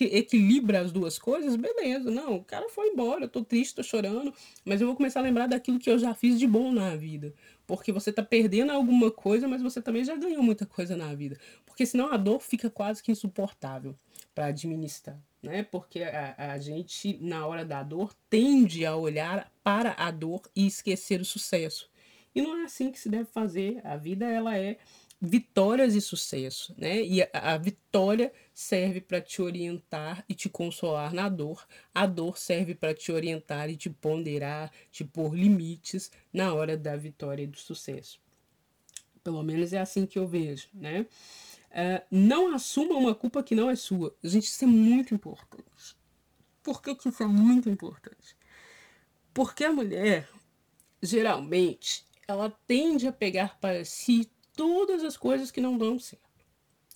equilibra 0.00 0.80
as 0.80 0.92
duas 0.92 1.18
coisas, 1.18 1.56
beleza. 1.56 2.10
Não, 2.10 2.36
o 2.36 2.44
cara 2.44 2.68
foi 2.68 2.88
embora, 2.88 3.24
eu 3.24 3.28
tô 3.28 3.44
triste, 3.44 3.76
tô 3.76 3.82
chorando, 3.82 4.32
mas 4.64 4.80
eu 4.80 4.86
vou 4.86 4.96
começar 4.96 5.20
a 5.20 5.22
lembrar 5.22 5.46
daquilo 5.46 5.78
que 5.78 5.90
eu 5.90 5.98
já 5.98 6.14
fiz 6.14 6.38
de 6.38 6.46
bom 6.46 6.72
na 6.72 6.96
vida. 6.96 7.32
Porque 7.66 7.92
você 7.92 8.12
tá 8.12 8.22
perdendo 8.22 8.72
alguma 8.72 9.10
coisa, 9.10 9.48
mas 9.48 9.62
você 9.62 9.80
também 9.80 10.04
já 10.04 10.16
ganhou 10.16 10.42
muita 10.42 10.66
coisa 10.66 10.96
na 10.96 11.14
vida. 11.14 11.38
Porque 11.64 11.86
senão 11.86 12.12
a 12.12 12.16
dor 12.16 12.40
fica 12.40 12.68
quase 12.68 13.02
que 13.02 13.10
insuportável 13.10 13.94
para 14.34 14.46
administrar, 14.46 15.18
né? 15.42 15.62
Porque 15.62 16.02
a, 16.02 16.52
a 16.52 16.58
gente, 16.58 17.18
na 17.20 17.46
hora 17.46 17.64
da 17.64 17.82
dor, 17.82 18.14
tende 18.28 18.84
a 18.84 18.96
olhar 18.96 19.50
para 19.62 19.94
a 19.96 20.10
dor 20.10 20.42
e 20.54 20.66
esquecer 20.66 21.20
o 21.20 21.24
sucesso. 21.24 21.88
E 22.34 22.42
não 22.42 22.56
é 22.58 22.64
assim 22.64 22.90
que 22.90 22.98
se 22.98 23.08
deve 23.08 23.26
fazer. 23.26 23.80
A 23.84 23.96
vida, 23.96 24.26
ela 24.26 24.58
é 24.58 24.76
vitórias 25.24 25.94
e 25.94 26.00
sucesso, 26.00 26.74
né? 26.78 27.02
E 27.02 27.22
a, 27.22 27.28
a 27.32 27.58
vitória 27.58 28.32
serve 28.52 29.00
para 29.00 29.20
te 29.20 29.40
orientar 29.42 30.24
e 30.28 30.34
te 30.34 30.48
consolar 30.48 31.12
na 31.12 31.28
dor. 31.28 31.66
A 31.94 32.06
dor 32.06 32.38
serve 32.38 32.74
para 32.74 32.94
te 32.94 33.10
orientar 33.10 33.70
e 33.70 33.76
te 33.76 33.90
ponderar, 33.90 34.70
te 34.92 35.04
pôr 35.04 35.34
limites 35.34 36.10
na 36.32 36.52
hora 36.54 36.76
da 36.76 36.96
vitória 36.96 37.42
e 37.42 37.46
do 37.46 37.58
sucesso. 37.58 38.20
Pelo 39.22 39.42
menos 39.42 39.72
é 39.72 39.80
assim 39.80 40.06
que 40.06 40.18
eu 40.18 40.28
vejo, 40.28 40.68
né? 40.74 41.06
Uh, 41.70 42.04
não 42.10 42.54
assuma 42.54 42.94
uma 42.94 43.14
culpa 43.14 43.42
que 43.42 43.54
não 43.54 43.68
é 43.68 43.74
sua. 43.74 44.14
Gente, 44.22 44.44
isso 44.44 44.64
é 44.64 44.68
muito 44.68 45.14
importante. 45.14 45.96
Por 46.62 46.80
que, 46.80 46.94
que 46.94 47.08
isso 47.08 47.22
é 47.22 47.26
muito 47.26 47.68
importante? 47.68 48.36
Porque 49.32 49.64
a 49.64 49.72
mulher, 49.72 50.28
geralmente, 51.02 52.04
ela 52.28 52.50
tende 52.66 53.08
a 53.08 53.12
pegar 53.12 53.58
para 53.58 53.84
si 53.84 54.30
todas 54.56 55.04
as 55.04 55.16
coisas 55.16 55.50
que 55.50 55.60
não 55.60 55.76
dão 55.76 55.98
certo. 55.98 56.24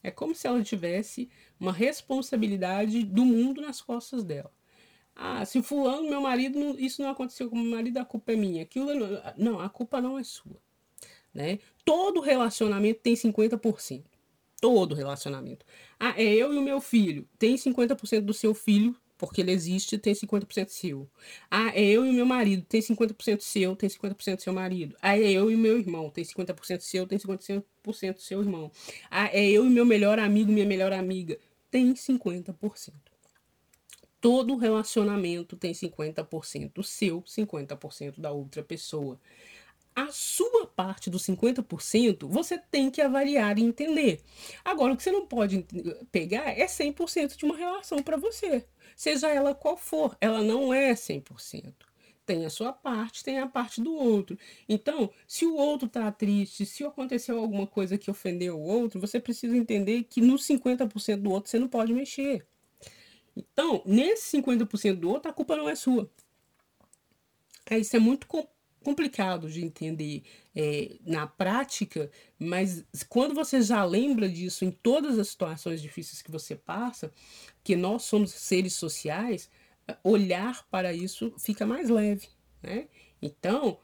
É 0.03 0.11
como 0.11 0.35
se 0.35 0.47
ela 0.47 0.63
tivesse 0.63 1.29
uma 1.59 1.73
responsabilidade 1.73 3.05
do 3.05 3.25
mundo 3.25 3.61
nas 3.61 3.81
costas 3.81 4.25
dela. 4.25 4.53
Ah, 5.15 5.45
se 5.45 5.61
fulano, 5.63 6.09
meu 6.09 6.21
marido, 6.21 6.79
isso 6.79 7.03
não 7.03 7.11
aconteceu 7.11 7.51
com 7.51 7.57
meu 7.57 7.73
marido, 7.73 7.99
a 7.99 8.05
culpa 8.05 8.33
é 8.33 8.37
minha. 8.37 8.63
Aquilo 8.63 8.91
não, 9.37 9.59
a 9.59 9.69
culpa 9.69 10.01
não 10.01 10.17
é 10.17 10.23
sua. 10.23 10.57
Né? 11.35 11.59
Todo 11.85 12.21
relacionamento 12.21 13.01
tem 13.01 13.15
50%. 13.15 14.05
Todo 14.61 14.95
relacionamento. 14.95 15.67
Ah, 15.99 16.15
é 16.17 16.25
eu 16.25 16.55
e 16.55 16.59
o 16.59 16.63
meu 16.63 16.81
filho. 16.81 17.29
Tem 17.39 17.57
50% 17.57 18.21
do 18.21 18.33
seu 18.33 18.55
filho 18.55 18.97
porque 19.19 19.41
ele 19.41 19.51
existe, 19.51 19.99
tem 19.99 20.15
50% 20.15 20.69
seu. 20.69 21.11
Ah, 21.51 21.71
é 21.75 21.85
eu 21.85 22.07
e 22.07 22.13
meu 22.13 22.25
marido, 22.25 22.65
tem 22.65 22.81
50% 22.81 23.41
seu, 23.41 23.75
tem 23.75 23.91
50% 23.91 24.37
do 24.37 24.43
seu 24.43 24.53
marido. 24.53 24.97
Ah, 25.03 25.19
é 25.19 25.31
eu 25.31 25.51
e 25.51 25.57
meu 25.57 25.77
irmão, 25.79 26.09
tem 26.09 26.25
50% 26.25 26.81
seu, 26.81 27.07
tem 27.07 27.19
50% 27.19 27.65
do 28.15 28.21
seu 28.21 28.41
irmão. 28.41 28.71
Ah, 29.11 29.29
é 29.33 29.45
eu 29.51 29.67
e 29.67 29.69
meu 29.69 29.85
melhor 29.85 30.19
amigo, 30.21 30.53
minha 30.53 30.65
melhor 30.65 30.93
amiga, 30.93 31.37
tem 31.71 31.93
50%. 31.93 32.93
Todo 34.21 34.57
relacionamento 34.57 35.57
tem 35.57 35.73
50% 35.73 36.83
seu, 36.83 37.23
50% 37.23 38.21
da 38.21 38.31
outra 38.33 38.63
pessoa 38.63 39.19
a 39.99 40.13
sua 40.13 40.67
parte 40.67 41.11
dos 41.11 41.27
50%, 41.27 42.29
você 42.29 42.57
tem 42.57 42.89
que 42.89 43.03
avaliar 43.03 43.59
e 43.59 43.63
entender. 43.63 44.21
Agora, 44.65 44.93
o 44.93 44.97
que 44.97 45.03
você 45.03 45.11
não 45.11 45.27
pode 45.27 45.67
pegar 46.13 46.57
é 46.57 46.67
100% 46.67 47.37
de 47.37 47.45
uma 47.45 47.57
relação 47.57 48.01
para 48.01 48.17
você, 48.17 48.65
seja 48.95 49.29
ela 49.29 49.55
qual 49.55 49.77
for, 49.77 50.17
ela 50.21 50.41
não 50.41 50.73
é 50.73 50.93
100%. 50.93 51.75
Tem 52.25 52.45
a 52.45 52.51
sua 52.51 52.73
parte, 52.73 53.25
tem 53.25 53.39
a 53.41 53.47
parte 53.47 53.81
do 53.81 53.93
outro. 53.93 54.39
Então, 54.69 55.11
se 55.27 55.47
o 55.47 55.57
outro 55.57 55.89
tá 55.89 56.13
triste, 56.13 56.65
se 56.65 56.85
aconteceu 56.85 57.39
alguma 57.39 57.67
coisa 57.67 57.99
que 57.99 58.11
ofendeu 58.11 58.57
o 58.57 58.63
outro, 58.63 59.01
você 59.01 59.19
precisa 59.19 59.57
entender 59.57 60.05
que 60.05 60.21
no 60.21 60.35
50% 60.37 61.17
do 61.17 61.31
outro 61.31 61.51
você 61.51 61.59
não 61.59 61.69
pode 61.69 61.93
mexer. 61.93 62.47
Então, 63.35 63.83
nesse 63.85 64.37
50% 64.37 64.97
do 64.97 65.11
outro, 65.11 65.31
a 65.31 65.35
culpa 65.35 65.57
não 65.57 65.69
é 65.69 65.75
sua. 65.75 66.09
É, 67.71 67.79
isso 67.79 67.97
é 67.97 67.99
muito 67.99 68.27
complexo 68.27 68.58
complicado 68.89 69.51
de 69.51 69.63
entender 69.63 70.23
é, 70.57 70.97
na 71.05 71.27
prática, 71.27 72.11
mas 72.39 72.87
quando 73.07 73.35
você 73.35 73.61
já 73.61 73.85
lembra 73.85 74.27
disso 74.27 74.65
em 74.65 74.71
todas 74.71 75.19
as 75.19 75.29
situações 75.29 75.83
difíceis 75.83 76.23
que 76.23 76.31
você 76.31 76.57
passa, 76.57 77.13
que 77.63 77.77
nós 77.77 78.05
somos 78.05 78.31
seres 78.31 78.73
sociais, 78.73 79.51
olhar 80.03 80.67
para 80.71 80.95
isso 80.95 81.35
fica 81.39 81.67
mais 81.67 81.91
leve, 81.91 82.29
né? 82.63 82.89
Então, 83.21 83.79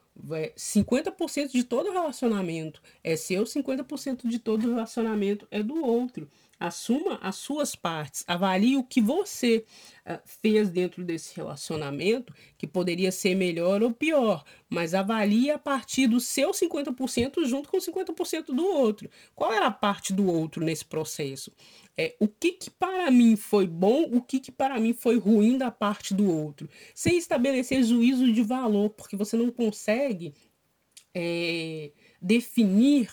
50% 0.57 1.53
de 1.53 1.65
todo 1.65 1.91
relacionamento 1.91 2.81
é 3.03 3.15
seu, 3.15 3.45
50% 3.45 4.27
de 4.27 4.39
todo 4.39 4.71
relacionamento 4.71 5.47
é 5.51 5.63
do 5.63 5.85
outro. 5.85 6.31
Assuma 6.65 7.19
as 7.21 7.37
suas 7.37 7.77
partes, 7.77 8.25
avalie 8.27 8.79
o 8.79 8.83
que 8.83 8.99
você 8.99 9.67
uh, 10.07 10.19
fez 10.25 10.71
dentro 10.71 11.05
desse 11.05 11.37
relacionamento, 11.37 12.33
que 12.57 12.67
poderia 12.67 13.13
ser 13.13 13.35
melhor 13.35 13.83
ou 13.83 13.93
pior, 13.93 14.43
mas 14.71 14.95
avalie 14.95 15.51
a 15.51 15.59
partir 15.59 16.07
do 16.07 16.19
seu 16.19 16.53
50% 16.53 17.45
junto 17.45 17.69
com 17.69 17.77
50% 17.77 18.47
do 18.47 18.65
outro. 18.65 19.11
Qual 19.35 19.53
era 19.53 19.67
a 19.67 19.71
parte 19.71 20.15
do 20.15 20.27
outro 20.27 20.65
nesse 20.65 20.87
processo? 20.87 21.53
É, 21.99 22.17
o 22.19 22.27
que, 22.27 22.53
que 22.53 22.71
para 22.71 23.11
mim 23.11 23.37
foi 23.37 23.67
bom, 23.67 24.05
o 24.05 24.23
que, 24.23 24.41
que 24.41 24.51
para 24.51 24.81
mim 24.81 24.95
foi 24.95 25.19
ruim 25.19 25.59
da 25.59 25.71
parte 25.71 26.15
do 26.15 26.27
outro, 26.31 26.67
sem 26.95 27.19
estabelecer 27.19 27.85
juízo 27.85 28.33
de 28.33 28.43
valor, 28.43 28.89
porque 28.89 29.17
você 29.17 29.37
não 29.37 29.51
consegue 29.51 30.33
é, 31.15 31.93
definir 32.23 33.11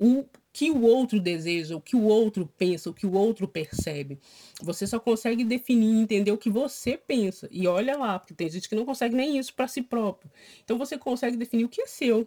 o 0.00 0.24
que 0.56 0.70
o 0.70 0.84
outro 0.84 1.20
deseja, 1.20 1.76
o 1.76 1.80
que 1.82 1.94
o 1.94 2.04
outro 2.04 2.50
pensa, 2.56 2.88
o 2.88 2.94
que 2.94 3.06
o 3.06 3.12
outro 3.12 3.46
percebe. 3.46 4.18
Você 4.62 4.86
só 4.86 4.98
consegue 4.98 5.44
definir 5.44 5.96
e 5.96 6.00
entender 6.00 6.32
o 6.32 6.38
que 6.38 6.48
você 6.48 6.96
pensa. 6.96 7.46
E 7.52 7.68
olha 7.68 7.94
lá, 7.94 8.18
porque 8.18 8.32
tem 8.32 8.48
gente 8.48 8.66
que 8.66 8.74
não 8.74 8.86
consegue 8.86 9.14
nem 9.14 9.36
isso 9.36 9.52
para 9.52 9.68
si 9.68 9.82
próprio. 9.82 10.32
Então 10.64 10.78
você 10.78 10.96
consegue 10.96 11.36
definir 11.36 11.64
o 11.64 11.68
que 11.68 11.82
é 11.82 11.86
seu. 11.86 12.26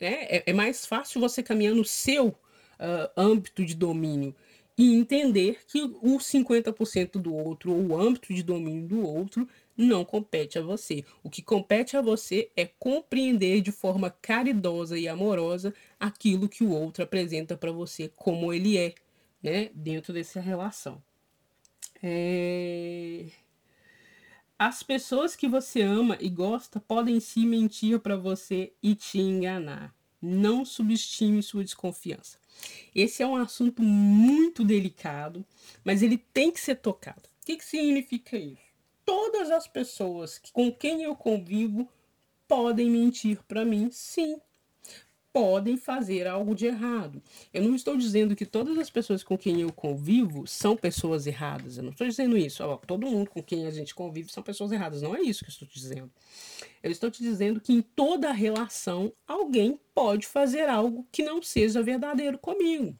Né? 0.00 0.26
É, 0.28 0.44
é 0.46 0.52
mais 0.52 0.86
fácil 0.86 1.20
você 1.20 1.42
caminhar 1.42 1.74
no 1.74 1.84
seu 1.84 2.28
uh, 2.28 3.10
âmbito 3.16 3.64
de 3.64 3.74
domínio 3.74 4.32
e 4.78 4.94
entender 4.94 5.58
que 5.66 5.82
o 5.82 6.18
50% 6.18 7.18
do 7.18 7.34
outro, 7.34 7.72
ou 7.72 7.84
o 7.84 8.00
âmbito 8.00 8.32
de 8.32 8.44
domínio 8.44 8.86
do 8.86 9.04
outro, 9.04 9.48
não 9.76 10.04
compete 10.04 10.58
a 10.58 10.62
você. 10.62 11.04
O 11.22 11.28
que 11.28 11.42
compete 11.42 11.96
a 11.96 12.00
você 12.00 12.50
é 12.56 12.64
compreender 12.64 13.60
de 13.60 13.70
forma 13.70 14.10
caridosa 14.10 14.98
e 14.98 15.06
amorosa 15.06 15.74
aquilo 16.00 16.48
que 16.48 16.64
o 16.64 16.70
outro 16.70 17.04
apresenta 17.04 17.56
para 17.56 17.72
você 17.72 18.10
como 18.16 18.52
ele 18.52 18.78
é, 18.78 18.94
né, 19.42 19.70
dentro 19.74 20.12
dessa 20.12 20.40
relação. 20.40 21.02
É... 22.02 23.26
As 24.58 24.82
pessoas 24.82 25.36
que 25.36 25.46
você 25.46 25.82
ama 25.82 26.16
e 26.18 26.30
gosta 26.30 26.80
podem 26.80 27.20
se 27.20 27.44
mentir 27.44 28.00
para 28.00 28.16
você 28.16 28.72
e 28.82 28.94
te 28.94 29.18
enganar. 29.18 29.94
Não 30.20 30.64
subestime 30.64 31.42
sua 31.42 31.62
desconfiança. 31.62 32.38
Esse 32.94 33.22
é 33.22 33.26
um 33.26 33.36
assunto 33.36 33.82
muito 33.82 34.64
delicado, 34.64 35.44
mas 35.84 36.02
ele 36.02 36.16
tem 36.16 36.50
que 36.50 36.58
ser 36.58 36.76
tocado. 36.76 37.28
O 37.42 37.46
que, 37.46 37.58
que 37.58 37.64
significa 37.64 38.38
isso? 38.38 38.65
Todas 39.06 39.50
as 39.50 39.68
pessoas 39.68 40.40
com 40.52 40.70
quem 40.70 41.04
eu 41.04 41.14
convivo 41.14 41.88
podem 42.48 42.90
mentir 42.90 43.38
para 43.46 43.64
mim, 43.64 43.88
sim. 43.90 44.38
Podem 45.32 45.76
fazer 45.76 46.26
algo 46.26 46.54
de 46.54 46.64
errado. 46.64 47.22
Eu 47.52 47.62
não 47.62 47.74
estou 47.74 47.94
dizendo 47.94 48.34
que 48.34 48.46
todas 48.46 48.78
as 48.78 48.88
pessoas 48.88 49.22
com 49.22 49.36
quem 49.36 49.60
eu 49.60 49.70
convivo 49.70 50.46
são 50.46 50.74
pessoas 50.74 51.26
erradas. 51.26 51.76
Eu 51.76 51.84
não 51.84 51.90
estou 51.90 52.06
dizendo 52.06 52.38
isso. 52.38 52.64
Ó, 52.64 52.78
todo 52.78 53.06
mundo 53.06 53.28
com 53.28 53.42
quem 53.42 53.66
a 53.66 53.70
gente 53.70 53.94
convive 53.94 54.32
são 54.32 54.42
pessoas 54.42 54.72
erradas. 54.72 55.02
Não 55.02 55.14
é 55.14 55.20
isso 55.20 55.44
que 55.44 55.50
eu 55.50 55.52
estou 55.52 55.68
dizendo. 55.68 56.10
Eu 56.82 56.90
estou 56.90 57.10
te 57.10 57.22
dizendo 57.22 57.60
que 57.60 57.70
em 57.70 57.82
toda 57.82 58.32
relação 58.32 59.12
alguém 59.28 59.78
pode 59.94 60.26
fazer 60.26 60.70
algo 60.70 61.06
que 61.12 61.22
não 61.22 61.42
seja 61.42 61.82
verdadeiro 61.82 62.38
comigo 62.38 62.98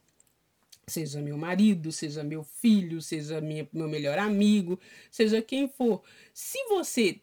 seja 0.89 1.21
meu 1.21 1.37
marido, 1.37 1.91
seja 1.91 2.23
meu 2.23 2.43
filho, 2.43 3.01
seja 3.01 3.41
minha, 3.41 3.67
meu 3.73 3.89
melhor 3.89 4.17
amigo, 4.17 4.79
seja 5.11 5.41
quem 5.41 5.67
for. 5.67 6.01
Se 6.33 6.57
você 6.69 7.19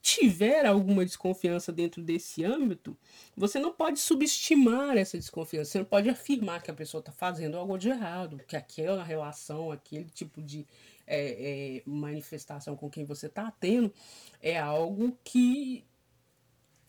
tiver 0.00 0.66
alguma 0.66 1.04
desconfiança 1.04 1.70
dentro 1.70 2.02
desse 2.02 2.42
âmbito, 2.42 2.96
você 3.36 3.58
não 3.58 3.70
pode 3.72 4.00
subestimar 4.00 4.96
essa 4.96 5.18
desconfiança. 5.18 5.72
Você 5.72 5.78
não 5.78 5.84
pode 5.84 6.08
afirmar 6.08 6.62
que 6.62 6.70
a 6.70 6.74
pessoa 6.74 7.00
está 7.00 7.12
fazendo 7.12 7.56
algo 7.56 7.78
de 7.78 7.90
errado, 7.90 8.40
que 8.48 8.56
aquela 8.56 9.04
relação, 9.04 9.70
aquele 9.70 10.06
tipo 10.06 10.42
de 10.42 10.66
é, 11.06 11.76
é, 11.76 11.82
manifestação 11.84 12.74
com 12.74 12.90
quem 12.90 13.04
você 13.04 13.26
está 13.26 13.50
tendo 13.50 13.92
é 14.40 14.58
algo 14.58 15.16
que 15.22 15.84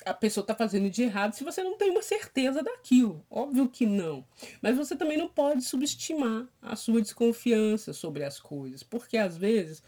a 0.06 0.14
pessoa 0.14 0.44
está 0.44 0.54
fazendo 0.54 0.90
de 0.90 1.04
errado 1.04 1.34
se 1.34 1.44
você 1.44 1.64
não 1.64 1.78
tem 1.78 1.90
uma 1.90 2.02
certeza 2.02 2.62
daquilo. 2.62 3.26
Óbvio 3.30 3.70
que 3.70 3.86
não. 3.86 4.26
Mas 4.62 4.78
você 4.78 4.96
também 4.96 5.18
não 5.18 5.28
pode 5.28 5.64
subestimar 5.64 6.48
a 6.62 6.76
sua 6.76 7.02
desconfiança 7.02 7.94
sobre 7.94 8.24
as 8.24 8.40
coisas. 8.40 8.84
Porque 8.84 9.18
às 9.18 9.38
vezes, 9.38 9.82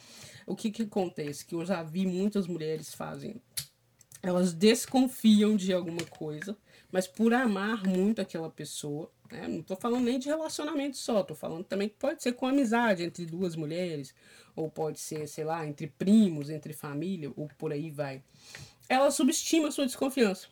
o 0.46 0.56
que, 0.56 0.72
que 0.72 0.84
acontece? 0.84 1.46
Que 1.46 1.56
eu 1.56 1.66
já 1.66 1.84
vi 1.84 2.06
muitas 2.06 2.48
mulheres 2.48 2.94
fazem. 2.94 3.42
Elas 4.22 4.54
desconfiam 4.54 5.56
de 5.56 5.72
alguma 5.72 6.04
coisa, 6.06 6.58
mas 6.92 7.06
por 7.08 7.32
amar 7.32 7.84
muito 7.84 8.22
aquela 8.22 8.50
pessoa, 8.50 9.12
né? 9.32 9.48
não 9.48 9.60
estou 9.60 9.78
falando 9.78 10.06
nem 10.06 10.18
de 10.18 10.28
relacionamento 10.28 10.98
só, 10.98 11.22
estou 11.22 11.36
falando 11.36 11.64
também 11.64 11.90
que 11.90 11.96
pode 11.96 12.24
ser 12.24 12.34
com 12.34 12.48
amizade 12.48 13.04
entre 13.04 13.24
duas 13.24 13.56
mulheres, 13.56 14.16
ou 14.56 14.68
pode 14.68 15.00
ser, 15.00 15.28
sei 15.28 15.44
lá, 15.44 15.68
entre 15.68 15.86
primos, 15.86 16.50
entre 16.50 16.74
família, 16.74 17.32
ou 17.36 17.48
por 17.56 17.72
aí 17.72 17.92
vai 17.92 18.24
ela 18.88 19.12
subestima 19.12 19.72
sua 19.72 19.86
desconfiança. 19.86 20.48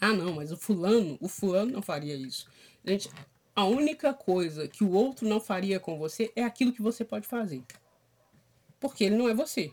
Ah, 0.00 0.12
não, 0.12 0.34
mas 0.34 0.52
o 0.52 0.56
fulano, 0.56 1.18
o 1.20 1.28
fulano 1.28 1.72
não 1.72 1.82
faria 1.82 2.14
isso. 2.14 2.46
Gente, 2.84 3.10
a 3.54 3.64
única 3.64 4.14
coisa 4.14 4.68
que 4.68 4.84
o 4.84 4.92
outro 4.92 5.28
não 5.28 5.40
faria 5.40 5.80
com 5.80 5.98
você 5.98 6.32
é 6.36 6.44
aquilo 6.44 6.72
que 6.72 6.82
você 6.82 7.04
pode 7.04 7.26
fazer. 7.26 7.64
Porque 8.78 9.04
ele 9.04 9.16
não 9.16 9.28
é 9.28 9.34
você. 9.34 9.72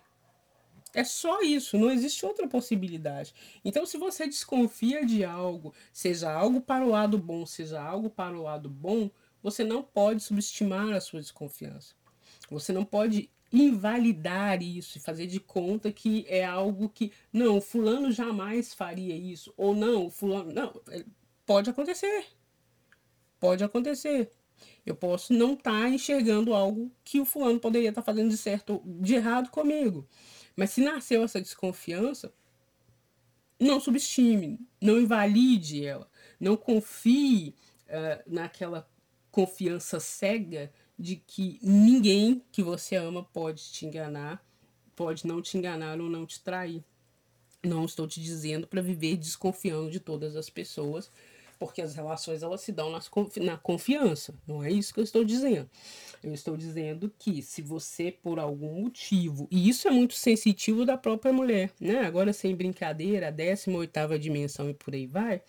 É 0.96 1.04
só 1.04 1.42
isso, 1.42 1.78
não 1.78 1.92
existe 1.92 2.26
outra 2.26 2.48
possibilidade. 2.48 3.34
Então, 3.64 3.86
se 3.86 3.98
você 3.98 4.26
desconfia 4.26 5.06
de 5.06 5.26
algo, 5.26 5.74
seja 5.92 6.32
algo 6.32 6.62
para 6.62 6.86
o 6.86 6.90
lado 6.90 7.18
bom, 7.18 7.46
seja 7.46 7.82
algo 7.82 8.10
para 8.10 8.36
o 8.36 8.42
lado 8.42 8.70
bom, 8.70 9.12
você 9.44 9.64
não 9.64 9.84
pode 9.84 10.24
subestimar 10.24 10.94
a 10.94 11.02
sua 11.02 11.20
desconfiança. 11.20 11.94
Você 12.50 12.72
não 12.72 12.86
pode 12.86 13.30
invalidar 13.62 14.62
isso 14.62 14.98
e 14.98 15.02
fazer 15.02 15.28
de 15.28 15.40
conta 15.40 15.92
que 15.92 16.26
é 16.28 16.44
algo 16.44 16.90
que 16.90 17.12
não, 17.32 17.62
fulano 17.62 18.12
jamais 18.12 18.74
faria 18.74 19.16
isso 19.16 19.54
ou 19.56 19.76
não, 19.76 20.10
fulano 20.10 20.52
não, 20.52 20.82
é, 20.90 21.06
pode 21.46 21.70
acontecer. 21.70 22.26
Pode 23.40 23.64
acontecer. 23.64 24.32
Eu 24.86 24.96
posso 24.96 25.34
não 25.34 25.54
estar 25.54 25.84
tá 25.84 25.90
enxergando 25.90 26.54
algo 26.54 26.92
que 27.04 27.20
o 27.20 27.26
fulano 27.26 27.60
poderia 27.60 27.90
estar 27.90 28.02
tá 28.02 28.06
fazendo 28.06 28.30
de 28.30 28.38
certo, 28.38 28.82
de 28.86 29.16
errado 29.16 29.50
comigo. 29.50 30.08
Mas 30.56 30.72
se 30.72 30.82
nasceu 30.82 31.24
essa 31.24 31.42
desconfiança, 31.42 32.34
não 33.60 33.80
subestime, 33.80 34.60
não 34.82 35.00
invalide 35.00 35.86
ela, 35.86 36.10
não 36.40 36.56
confie 36.56 37.56
uh, 37.88 38.24
naquela 38.26 38.90
confiança 39.32 40.00
cega 40.00 40.72
de 40.98 41.18
que 41.18 41.60
ninguém 41.62 42.42
que 42.52 42.64
você 42.64 42.96
ama 42.96 43.24
pode 43.24 43.64
te 43.72 43.86
enganar, 43.86 44.44
pode 44.96 45.28
não 45.28 45.42
te 45.42 45.58
enganar 45.58 46.00
ou 46.00 46.10
não 46.10 46.26
te 46.26 46.40
trair. 46.40 46.84
Não 47.64 47.86
estou 47.86 48.08
te 48.08 48.22
dizendo 48.22 48.68
para 48.68 48.82
viver 48.82 49.18
desconfiando 49.18 49.90
de 49.90 50.00
todas 50.00 50.36
as 50.36 50.50
pessoas, 50.50 51.12
porque 51.58 51.82
as 51.82 51.96
relações 51.96 52.44
elas 52.44 52.62
se 52.62 52.72
dão 52.72 52.92
nas, 52.92 53.10
na 53.38 53.58
confiança. 53.58 54.34
Não 54.48 54.64
é 54.64 54.72
isso 54.72 54.94
que 54.94 55.00
eu 55.00 55.04
estou 55.04 55.24
dizendo. 55.24 55.70
Eu 56.24 56.34
estou 56.34 56.56
dizendo 56.56 57.12
que 57.18 57.42
se 57.42 57.62
você, 57.62 58.12
por 58.12 58.40
algum 58.40 58.82
motivo, 58.82 59.48
e 59.50 59.68
isso 59.68 59.88
é 59.88 59.92
muito 59.92 60.14
sensitivo 60.14 60.86
da 60.86 60.98
própria 60.98 61.34
mulher, 61.34 61.72
né? 61.80 62.00
Agora, 62.02 62.34
sem 62.34 62.56
brincadeira, 62.56 63.28
a 63.28 63.32
18 63.32 64.20
dimensão 64.20 64.70
e 64.70 64.74
por 64.74 64.94
aí 64.94 65.08
vai. 65.08 65.42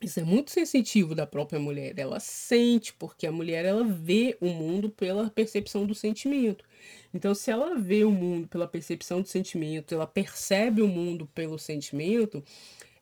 Isso 0.00 0.20
é 0.20 0.22
muito 0.22 0.52
sensitivo 0.52 1.14
da 1.14 1.26
própria 1.26 1.58
mulher. 1.58 1.98
Ela 1.98 2.20
sente, 2.20 2.92
porque 2.92 3.26
a 3.26 3.32
mulher 3.32 3.64
ela 3.64 3.82
vê 3.82 4.36
o 4.40 4.46
mundo 4.46 4.88
pela 4.90 5.28
percepção 5.28 5.84
do 5.84 5.94
sentimento. 5.94 6.64
Então, 7.12 7.34
se 7.34 7.50
ela 7.50 7.74
vê 7.74 8.04
o 8.04 8.10
mundo 8.10 8.46
pela 8.46 8.68
percepção 8.68 9.20
do 9.20 9.26
sentimento, 9.26 9.92
ela 9.92 10.06
percebe 10.06 10.82
o 10.82 10.88
mundo 10.88 11.26
pelo 11.34 11.58
sentimento, 11.58 12.44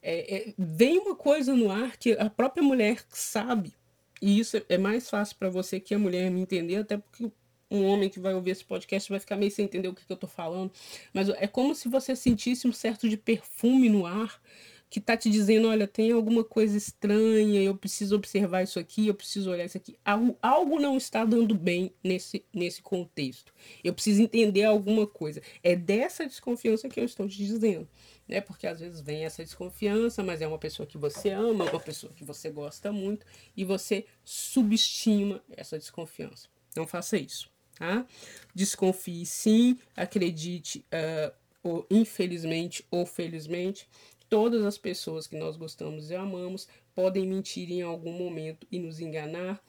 é, 0.03 0.37
é, 0.37 0.55
vem 0.57 0.99
uma 0.99 1.15
coisa 1.15 1.55
no 1.55 1.71
ar 1.71 1.97
que 1.99 2.13
a 2.13 2.31
própria 2.31 2.63
mulher 2.63 3.05
sabe. 3.11 3.75
E 4.23 4.39
isso 4.39 4.57
é 4.69 4.79
mais 4.79 5.11
fácil 5.11 5.37
para 5.37 5.51
você 5.51 5.79
que 5.79 5.95
a 5.95 5.99
mulher 5.99 6.31
me 6.31 6.41
entender, 6.41 6.77
até 6.77 6.97
porque 6.97 7.31
um 7.71 7.85
homem 7.85 8.09
que 8.09 8.21
vai 8.21 8.33
ouvir 8.35 8.53
esse 8.53 8.65
podcast 8.65 9.11
vai 9.11 9.19
ficar 9.19 9.37
meio 9.37 9.51
sem 9.51 9.65
entender 9.65 9.89
o 9.89 9.95
que, 9.95 10.07
que 10.07 10.13
eu 10.13 10.15
estou 10.15 10.31
falando. 10.31 10.73
Mas 11.13 11.29
é 11.29 11.47
como 11.47 11.75
se 11.75 11.89
você 11.89 12.15
sentisse 12.15 12.67
um 12.67 12.73
certo 12.73 13.09
de 13.09 13.17
perfume 13.17 13.89
no 13.89 14.07
ar 14.07 14.41
que 14.89 15.01
tá 15.01 15.17
te 15.17 15.29
dizendo, 15.29 15.69
olha, 15.69 15.87
tem 15.87 16.13
alguma 16.13 16.45
coisa 16.45 16.77
estranha, 16.77 17.61
eu 17.61 17.77
preciso 17.77 18.17
observar 18.17 18.63
isso 18.63 18.79
aqui, 18.79 19.09
eu 19.09 19.15
preciso 19.15 19.51
olhar 19.51 19.65
isso 19.65 19.77
aqui. 19.77 19.99
Algo, 20.05 20.39
algo 20.41 20.81
não 20.81 20.97
está 20.97 21.25
dando 21.25 21.55
bem 21.55 21.93
nesse, 22.03 22.45
nesse 22.55 22.83
contexto. 22.83 23.53
Eu 23.83 23.93
preciso 23.93 24.23
entender 24.23 24.65
alguma 24.65 25.07
coisa. 25.07 25.43
É 25.63 25.75
dessa 25.75 26.27
desconfiança 26.27 26.89
que 26.89 27.01
eu 27.01 27.05
estou 27.05 27.29
te 27.29 27.37
dizendo 27.37 27.89
né? 28.29 28.41
Porque 28.41 28.67
às 28.67 28.81
vezes 28.81 29.01
vem 29.01 29.25
essa 29.25 29.45
desconfiança, 29.45 30.23
mas 30.23 30.43
é 30.43 30.47
uma 30.47 30.59
pessoa 30.59 30.87
que 30.87 30.99
você 30.99 31.31
ama, 31.31 31.65
uma 31.65 31.81
pessoa 31.81 32.13
que 32.13 32.25
você 32.25 32.51
gosta 32.51 32.93
muito 32.93 33.27
e 33.57 33.65
você 33.65 34.07
subestima 34.25 35.43
essa 35.57 35.79
desconfiança. 35.79 36.49
Não 36.75 36.87
faça 36.87 37.17
isso, 37.17 37.49
tá? 37.79 38.07
Desconfie 38.55 39.25
sim, 39.25 39.79
acredite, 39.97 40.85
uh, 40.93 41.33
ou, 41.63 41.87
infelizmente 41.91 42.85
ou 42.91 43.07
felizmente, 43.07 43.89
todas 44.29 44.65
as 44.65 44.79
pessoas 44.79 45.27
que 45.27 45.37
nós 45.37 45.57
gostamos 45.57 46.11
e 46.11 46.15
amamos 46.15 46.69
podem 46.95 47.27
mentir 47.27 47.71
em 47.71 47.83
algum 47.83 48.13
momento 48.13 48.67
e 48.71 48.79
nos 48.79 49.01
enganar, 49.01 49.63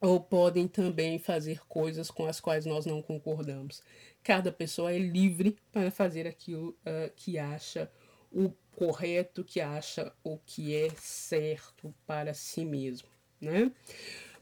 ou 0.00 0.20
podem 0.20 0.68
também 0.68 1.18
fazer 1.18 1.60
coisas 1.66 2.10
com 2.10 2.26
as 2.26 2.40
quais 2.40 2.66
nós 2.66 2.86
não 2.86 3.02
concordamos. 3.02 3.82
Cada 4.22 4.52
pessoa 4.52 4.92
é 4.92 4.98
livre 4.98 5.56
para 5.72 5.90
fazer 5.90 6.26
aquilo 6.26 6.70
uh, 6.70 7.10
que 7.16 7.38
acha 7.38 7.90
o 8.30 8.50
correto, 8.72 9.42
que 9.42 9.60
acha 9.60 10.12
o 10.22 10.38
que 10.38 10.74
é 10.74 10.90
certo 10.98 11.94
para 12.06 12.34
si 12.34 12.64
mesmo, 12.64 13.08
né? 13.40 13.72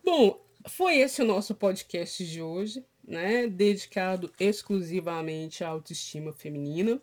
Bom, 0.03 0.45
foi 0.67 0.97
esse 0.97 1.23
o 1.23 1.25
nosso 1.25 1.55
podcast 1.55 2.27
de 2.27 2.43
hoje, 2.43 2.85
né? 3.07 3.47
Dedicado 3.47 4.33
exclusivamente 4.41 5.63
à 5.63 5.69
autoestima 5.69 6.33
feminina. 6.33 7.01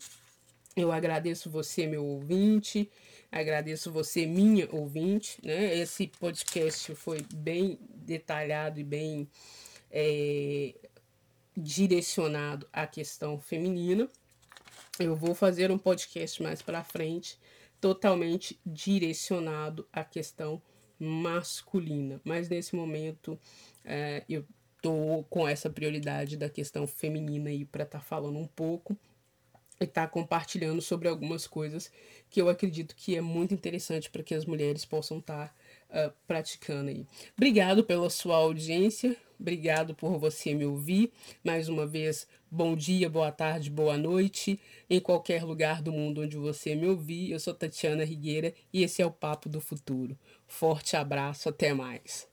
Eu 0.76 0.92
agradeço 0.92 1.50
você, 1.50 1.86
meu 1.86 2.06
ouvinte, 2.06 2.90
agradeço 3.30 3.92
você, 3.92 4.26
minha 4.26 4.70
ouvinte, 4.72 5.38
né? 5.44 5.78
Esse 5.78 6.08
podcast 6.08 6.96
foi 6.96 7.26
bem 7.34 7.78
detalhado 7.94 8.80
e 8.80 8.84
bem 8.84 9.28
é, 9.92 10.74
direcionado 11.58 12.66
à 12.72 12.88
questão 12.88 13.38
feminina. 13.38 14.10
Eu 14.98 15.14
vou 15.14 15.36
fazer 15.36 15.72
um 15.72 15.78
podcast 15.78 16.42
mais 16.42 16.62
para 16.62 16.86
frente 16.86 17.38
totalmente 17.82 18.58
direcionado 18.66 19.86
à 19.92 20.06
questão 20.06 20.62
masculina, 20.98 22.22
mas 22.24 22.48
nesse 22.48 22.76
momento 22.76 23.38
é, 23.84 24.24
eu 24.30 24.46
tô 24.82 25.26
com 25.30 25.48
essa 25.48 25.70
prioridade 25.70 26.38
da 26.38 26.48
questão 26.48 26.88
feminina 26.88 27.50
aí 27.50 27.66
para 27.66 27.84
estar 27.84 28.00
tá 28.00 28.06
falando 28.06 28.38
um 28.38 28.48
pouco 28.48 28.96
estar 29.86 30.04
tá 30.04 30.08
compartilhando 30.08 30.82
sobre 30.82 31.08
algumas 31.08 31.48
coisas 31.48 31.92
que 32.30 32.42
eu 32.42 32.50
acredito 32.50 32.96
que 32.96 33.16
é 33.16 33.22
muito 33.22 33.54
interessante 33.54 34.10
para 34.10 34.24
que 34.24 34.34
as 34.34 34.46
mulheres 34.46 34.86
possam 34.86 35.20
estar 35.20 35.54
tá 35.90 36.08
uh, 36.08 36.14
praticando 36.26 36.90
aí. 36.90 37.06
Obrigado 37.36 37.84
pela 37.84 38.10
sua 38.10 38.38
audiência, 38.38 39.16
obrigado 39.40 39.94
por 39.94 40.18
você 40.18 40.54
me 40.54 40.66
ouvir. 40.66 41.12
Mais 41.44 41.68
uma 41.68 41.86
vez, 41.86 42.28
bom 42.50 42.76
dia, 42.76 43.10
boa 43.10 43.32
tarde, 43.32 43.70
boa 43.70 43.98
noite, 43.98 44.60
em 44.90 45.00
qualquer 45.00 45.44
lugar 45.44 45.82
do 45.82 45.92
mundo 45.92 46.22
onde 46.22 46.38
você 46.38 46.76
me 46.76 46.88
ouvir. 46.88 47.32
Eu 47.32 47.40
sou 47.40 47.54
Tatiana 47.54 48.06
Rigueira 48.06 48.54
e 48.72 48.84
esse 48.84 49.02
é 49.02 49.06
o 49.06 49.12
Papo 49.12 49.50
do 49.50 49.60
Futuro. 49.60 50.18
Forte 50.48 50.96
abraço, 50.96 51.50
até 51.50 51.74
mais. 51.74 52.31